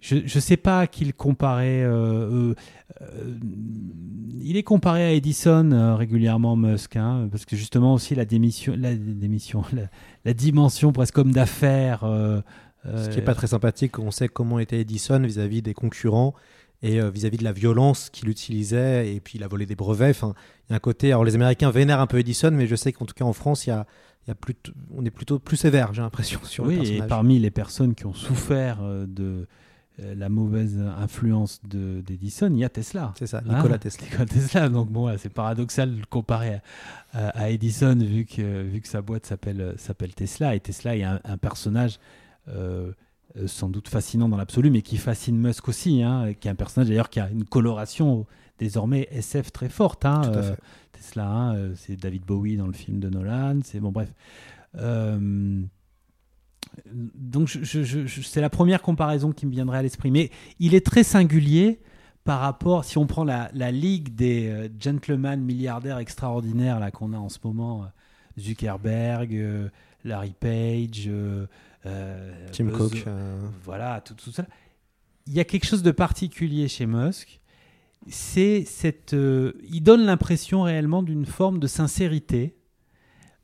[0.01, 1.83] je sais pas qu'il comparait.
[1.83, 2.55] Euh, euh,
[3.01, 3.33] euh,
[4.41, 8.91] il est comparé à Edison régulièrement, Musk, hein, parce que justement aussi la démission, la,
[10.25, 12.05] la, dimension presque comme d'affaires.
[12.95, 16.33] Ce qui n'est pas très sympathique, on sait comment était Edison vis-à-vis des concurrents
[16.81, 20.11] et vis-à-vis de la violence qu'il utilisait, et puis il a volé des brevets.
[20.11, 20.33] Enfin,
[20.67, 21.07] il y a un côté.
[21.07, 23.67] Alors les Américains vénèrent un peu Edison, mais je sais qu'en tout cas en France,
[23.67, 23.85] il y a,
[24.25, 24.55] il y a plus,
[24.95, 27.05] on est plutôt plus sévère, j'ai l'impression, sur oui, le personnage.
[27.05, 29.45] et parmi les personnes qui ont souffert de
[30.01, 33.13] euh, la mauvaise influence d'Edison, il y a Tesla.
[33.17, 34.05] C'est ça, Nikola hein Tesla.
[34.05, 34.69] Nikola Tesla.
[34.69, 36.61] Donc bon, c'est paradoxal de comparer
[37.13, 40.55] à, Edison vu que, vu que sa boîte s'appelle Tesla.
[40.55, 42.28] Et Tesla est un, personnage euh, euh,
[43.45, 46.89] sans doute fascinant dans l'absolu, mais qui fascine Musk aussi, hein, qui est un personnage
[46.89, 48.25] d'ailleurs qui a une coloration
[48.57, 50.05] désormais SF très forte.
[50.05, 50.21] Hein,
[50.91, 53.59] Tesla, hein, c'est David Bowie dans le film de Nolan.
[53.63, 54.11] C'est bon, bref.
[56.83, 60.11] donc je, je, c'est la première comparaison qui me viendrait à l'esprit.
[60.11, 61.79] Mais il est très singulier
[62.29, 67.13] par rapport, si on prend la, la ligue des euh, gentlemen milliardaires extraordinaires là qu'on
[67.13, 67.87] a en ce moment, euh,
[68.39, 69.69] Zuckerberg, euh,
[70.03, 71.09] Larry Page,
[71.83, 73.05] Tim Cook,
[73.63, 74.45] voilà, tout, tout ça.
[75.27, 77.39] Il y a quelque chose de particulier chez Musk.
[78.07, 82.55] C'est cette, il donne l'impression réellement d'une forme de sincérité.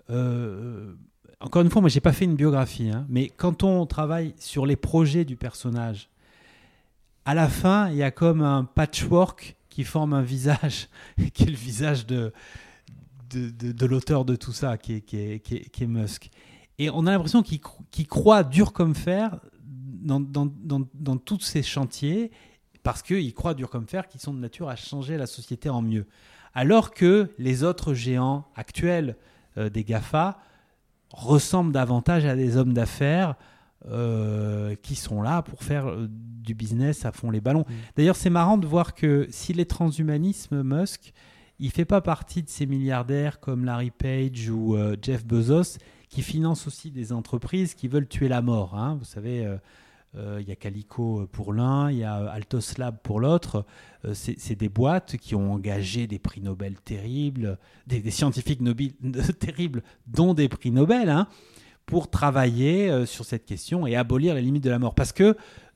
[0.10, 4.66] encore une fois, moi, j'ai pas fait une biographie, hein, mais quand on travaille sur
[4.66, 6.10] les projets du personnage
[7.26, 10.88] à la fin, il y a comme un patchwork qui forme un visage,
[11.34, 12.32] qui est le visage de,
[13.34, 16.30] de, l'auteur de tout ça, qui est, qui est, qui est, Musk.
[16.78, 21.64] Et on a l'impression qu'il croit dur comme fer dans, dans, dans, dans tous ces
[21.64, 22.32] chantiers,
[22.84, 25.82] parce qu'il croit dur comme fer qu'ils sont de nature à changer la société en
[25.82, 26.06] mieux.
[26.54, 29.18] Alors que les autres géants actuels
[29.58, 30.38] euh, des GAFA
[31.12, 33.36] ressemblent davantage à des hommes d'affaires
[33.88, 37.66] euh, qui sont là pour faire euh, du business à fond les ballons.
[37.68, 37.74] Mm.
[37.98, 41.14] D'ailleurs, c'est marrant de voir que s'il est transhumanisme, Musk,
[41.60, 45.78] il fait pas partie de ces milliardaires comme Larry Page ou Jeff Bezos
[46.16, 48.76] qui financent aussi des entreprises qui veulent tuer la mort.
[48.76, 48.96] Hein.
[49.00, 49.46] Vous savez,
[50.16, 53.66] il y a Calico pour l'un, il y a Altos Lab pour l'autre.
[54.14, 58.94] c'est des boîtes qui ont engagé des prix Nobel terribles, des, scientifiques Nobel,
[59.40, 61.10] terribles, dont des prix Nobel.
[61.10, 61.28] Hein
[61.86, 64.96] pour travailler euh, sur cette question et abolir les limites de la mort.
[64.96, 65.24] Parce que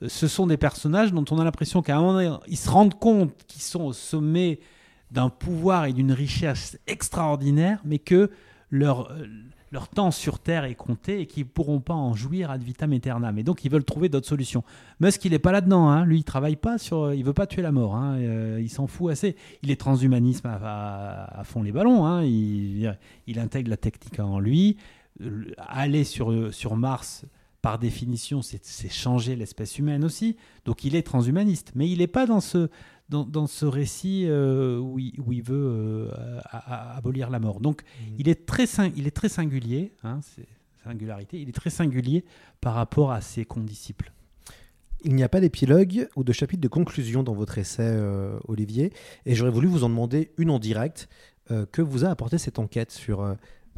[0.02, 2.70] euh, ce sont des personnages dont on a l'impression qu'à un moment donné, ils se
[2.70, 4.60] rendent compte qu'ils sont au sommet
[5.12, 8.30] d'un pouvoir et d'une richesse extraordinaire, mais que
[8.70, 9.28] leur, euh,
[9.72, 12.92] leur temps sur Terre est compté et qu'ils ne pourront pas en jouir ad vitam
[12.94, 13.38] aeternam.
[13.38, 14.64] Et donc, ils veulent trouver d'autres solutions.
[15.00, 15.90] Musk, il n'est pas là-dedans.
[15.90, 16.06] Hein.
[16.06, 17.14] Lui, il travaille pas sur...
[17.14, 17.96] Il veut pas tuer la mort.
[17.96, 18.20] Hein.
[18.60, 19.36] il s'en fout assez.
[19.64, 22.06] Il est transhumanisme à, fond les ballons.
[22.06, 22.24] Hein.
[22.24, 24.78] Il, intègre la technique en lui
[25.58, 27.26] aller sur, sur Mars,
[27.62, 30.38] par définition, c'est changer l'espèce humaine aussi.
[30.66, 31.74] Donc il est transhumaniste.
[31.76, 32.70] Mais il n'est pas dans ce,
[33.10, 37.60] dans, dans ce récit euh, où, il, où, il, veut euh, abolir la mort.
[37.60, 38.16] Donc mmh.
[38.20, 40.20] il, est très, il est très singulier, hein,
[40.84, 42.24] singularité, il est très singulier
[42.62, 44.12] par rapport à ses condisciples.
[45.04, 48.92] Il n'y a pas d'épilogue ou de chapitre de conclusion dans votre essai, euh, Olivier,
[49.26, 51.10] et j'aurais voulu vous en demander une en direct.
[51.72, 53.26] que vous a apporté cette enquête sur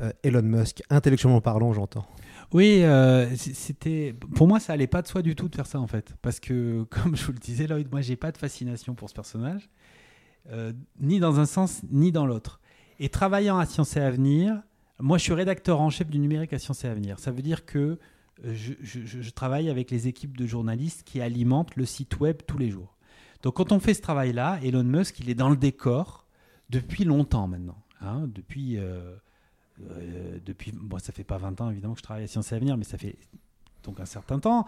[0.01, 2.05] euh, Elon Musk, intellectuellement parlant, j'entends.
[2.53, 5.79] Oui, euh, c'était pour moi ça allait pas de soi du tout de faire ça
[5.79, 8.93] en fait, parce que comme je vous le disais Lloyd, moi j'ai pas de fascination
[8.93, 9.69] pour ce personnage,
[10.51, 12.59] euh, ni dans un sens ni dans l'autre.
[12.99, 14.61] Et travaillant à Science et Avenir,
[14.99, 17.19] moi je suis rédacteur en chef du numérique à Science et Avenir.
[17.19, 17.97] Ça veut dire que
[18.43, 22.69] je, je, travaille avec les équipes de journalistes qui alimentent le site web tous les
[22.69, 22.97] jours.
[23.43, 26.27] Donc quand on fait ce travail-là, Elon Musk il est dans le décor
[26.69, 29.15] depuis longtemps maintenant, hein, depuis euh,
[30.45, 32.77] depuis, bon, ça fait pas 20 ans évidemment que je travaille à Sciences et Avenir,
[32.77, 33.15] mais ça fait
[33.83, 34.65] donc un certain temps.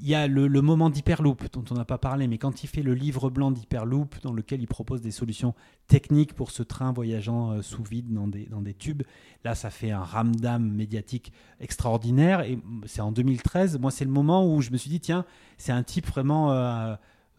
[0.00, 2.82] Il y a le, moment d'Hyperloop dont on n'a pas parlé, mais quand il fait
[2.82, 5.54] le livre blanc d'Hyperloop dans lequel il propose des solutions
[5.86, 9.04] techniques pour ce train voyageant euh, sous vide dans des, tubes,
[9.44, 13.78] là ça fait un ramdam médiatique extraordinaire et c'est en 2013.
[13.78, 15.24] Moi c'est le moment où je me suis dit tiens
[15.58, 16.50] c'est un type vraiment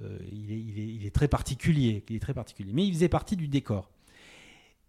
[0.02, 3.90] euh, il, est, très particulier, il est très particulier, mais il faisait partie du décor.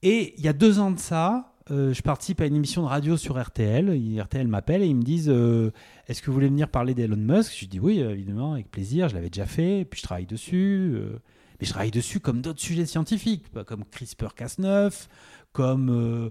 [0.02, 2.86] Et il y a deux ans de ça, euh, je participe à une émission de
[2.86, 4.20] radio sur RTL.
[4.20, 5.72] RTL m'appelle et ils me disent euh,
[6.06, 7.52] Est-ce que vous voulez venir parler d'Elon Musk?
[7.58, 9.08] Je dis Oui, évidemment, avec plaisir.
[9.08, 9.84] Je l'avais déjà fait.
[9.84, 10.92] Puis je travaille dessus.
[10.94, 11.18] Euh,
[11.60, 15.08] mais je travaille dessus comme d'autres sujets scientifiques, comme CRISPR-Cas9,
[15.54, 16.30] comme,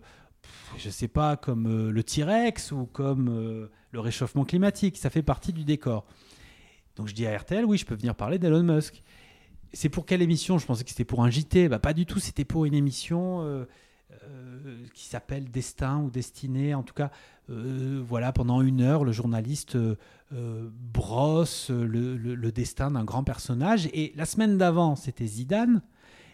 [0.78, 4.98] je sais pas, comme le T-Rex ou comme le réchauffement climatique.
[4.98, 6.06] Ça fait partie du décor.
[6.96, 9.02] Donc je dis à RTL Oui, je peux venir parler d'Elon Musk.
[9.74, 10.60] C'est pour quelle émission?
[10.60, 11.70] Je pensais que c'était pour un JT.
[11.70, 13.66] Bah, pas du tout, c'était pour une émission
[14.26, 16.74] euh, qui s'appelle Destin ou Destiné.
[16.74, 17.12] En tout cas,
[17.50, 19.96] euh, voilà, pendant une heure, le journaliste euh,
[20.32, 23.88] brosse le, destin d'un grand personnage.
[23.94, 25.82] Et la semaine d'avant, c'était Zidane.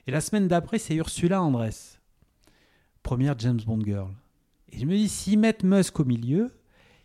[0.07, 1.99] Et la semaine d'après, c'est Ursula Andress,
[3.03, 4.11] première James Bond girl.
[4.71, 6.51] Et je me dis, s'ils mettent Musk au milieu,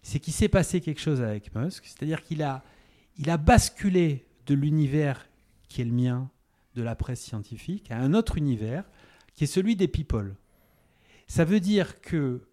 [0.02, 1.84] c'est qu'il s'est passé quelque chose avec Musk.
[1.84, 2.62] C'est-à-dire qu'il a,
[3.18, 5.28] il a basculé de l'univers
[5.68, 6.30] qui est le mien,
[6.74, 8.84] de la presse scientifique, à un autre univers
[9.34, 10.34] qui est celui des people.
[11.26, 12.48] Ça veut dire que,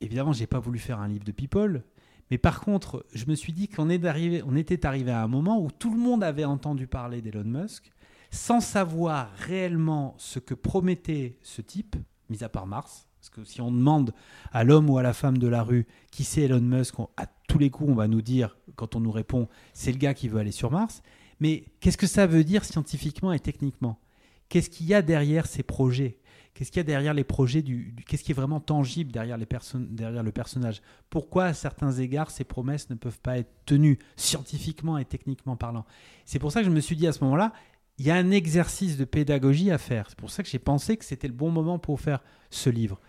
[0.00, 1.84] évidemment, j'ai pas voulu faire un livre de people,
[2.30, 5.92] mais par contre, je me suis dit qu'on était arrivé à un moment où tout
[5.92, 7.92] le monde avait entendu parler d'Elon Musk,
[8.30, 11.96] sans savoir réellement ce que promettait ce type,
[12.30, 13.06] mis à part Mars.
[13.20, 14.14] Parce que si on demande
[14.50, 17.58] à l'homme ou à la femme de la rue qui c'est Elon Musk, à tous
[17.58, 20.40] les coups, on va nous dire, quand on nous répond, c'est le gars qui veut
[20.40, 21.02] aller sur Mars.
[21.38, 24.00] Mais qu'est-ce que ça veut dire scientifiquement et techniquement?
[24.48, 26.18] Qu'est-ce qu'il y a derrière ces projets?
[26.54, 29.46] Qu'est-ce qu'il y a derrière les projets du, Qu'est-ce qui est vraiment tangible derrière, les
[29.74, 30.82] derrière le personnage?
[31.08, 35.86] Pourquoi, à certains égards, ces promesses ne peuvent pas être tenues scientifiquement et techniquement parlant?
[36.26, 37.52] C'est pour ça que je me suis dit à ce moment-là,
[37.98, 40.06] il y a un exercice de pédagogie à faire.
[40.08, 42.20] C'est pour ça que j'ai pensé que c'était le bon moment pour faire
[42.50, 43.00] ce livre.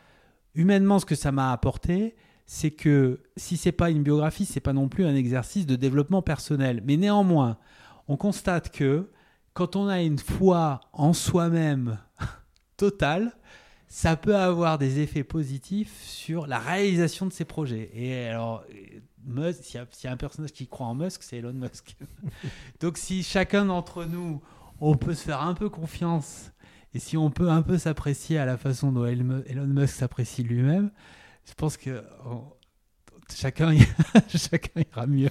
[0.55, 2.15] Humainement, ce que ça m'a apporté,
[2.45, 6.21] c'est que si c'est pas une biographie, c'est pas non plus un exercice de développement
[6.21, 6.81] personnel.
[6.85, 7.57] Mais néanmoins,
[8.07, 9.09] on constate que
[9.53, 11.99] quand on a une foi en soi-même
[12.83, 13.31] totale,
[13.87, 17.89] ça peut avoir des effets positifs sur la réalisation de ses projets.
[17.93, 18.65] Et alors,
[19.23, 21.95] Musk, s'il y, a un personnage qui croit en Musk, c'est Elon Musk.
[22.81, 24.41] Donc si chacun d'entre nous,
[24.81, 26.51] on peut se faire un peu confiance,
[26.93, 30.91] et si on peut un peu s'apprécier à la façon dont Elon Musk s'apprécie lui-même,
[31.45, 32.03] je pense que
[33.35, 35.29] chacun, ira mieux.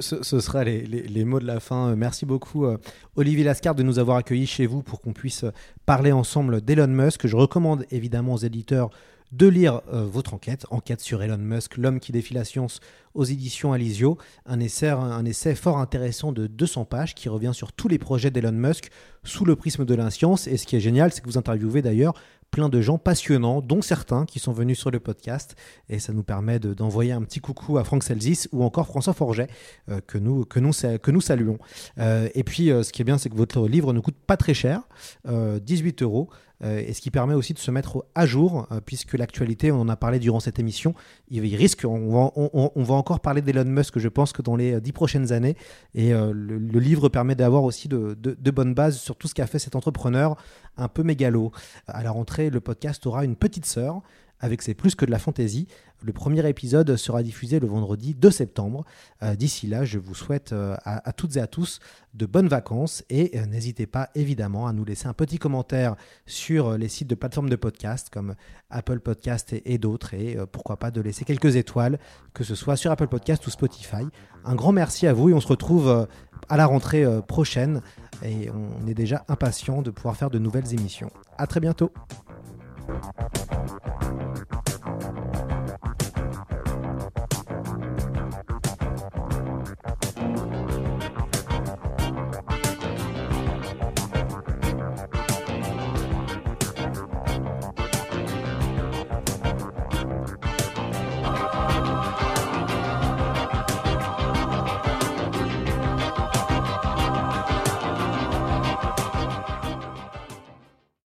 [0.00, 1.94] Ce, sera les, mots de la fin.
[1.96, 2.78] Merci beaucoup, euh,
[3.16, 5.44] Olivier Lascar, de nous avoir accueillis chez vous pour qu'on puisse
[5.86, 7.26] parler ensemble d'Elon Musk.
[7.26, 8.90] Je recommande évidemment aux éditeurs
[9.32, 12.80] de lire euh, votre enquête, enquête sur Elon Musk, l'homme qui défie la science
[13.14, 17.72] aux éditions Alizio, un essai, un essai fort intéressant de 200 pages qui revient sur
[17.72, 18.90] tous les projets d'Elon Musk
[19.24, 20.46] sous le prisme de la science.
[20.46, 22.14] Et ce qui est génial, c'est que vous interviewez d'ailleurs
[22.56, 25.56] plein de gens passionnants, dont certains qui sont venus sur le podcast.
[25.90, 29.48] Et ça nous permet d'envoyer un petit coucou à Franck Selzis ou encore François Forget,
[29.90, 30.72] euh, que, nous,
[31.20, 31.58] saluons.
[31.98, 34.54] Euh, et puis, ce qui est bien, c'est que votre livre ne coûte pas très
[34.54, 34.88] cher,
[35.26, 36.30] 18 euros.
[36.64, 39.80] Euh, et ce qui permet aussi de se mettre à jour, euh, puisque l'actualité, on
[39.80, 40.94] en a parlé durant cette émission,
[41.30, 42.30] il, risque, on
[42.74, 45.56] va, encore parler d'Elon Musk, je pense que dans les dix prochaines années,
[45.94, 49.46] et euh, le, livre permet d'avoir aussi de, de, bonnes bases sur tout ce qu'a
[49.46, 50.36] fait cet entrepreneur
[50.76, 51.52] un peu mégalo.
[51.86, 54.02] À la rentrée, le podcast aura une petite sœur
[54.40, 55.66] avec C'est plus que de la fantaisie.
[56.02, 58.84] Le premier épisode sera diffusé le vendredi 2 septembre.
[59.22, 61.80] Euh, d'ici là, je vous souhaite euh, à, toutes et à tous
[62.14, 65.96] de bonnes vacances et euh, n'hésitez pas évidemment à nous laisser un petit commentaire
[66.26, 68.34] sur les sites de plateformes de podcast comme
[68.70, 71.98] Apple Podcast et, d'autres et pourquoi pas de laisser quelques étoiles,
[72.34, 74.04] que ce soit sur Apple Podcast ou Spotify.
[74.44, 76.06] Un grand merci à vous et on se retrouve
[76.48, 77.80] à la rentrée prochaine
[78.22, 81.10] et on est déjà impatient de pouvoir faire de nouvelles émissions.
[81.38, 81.90] À très bientôt.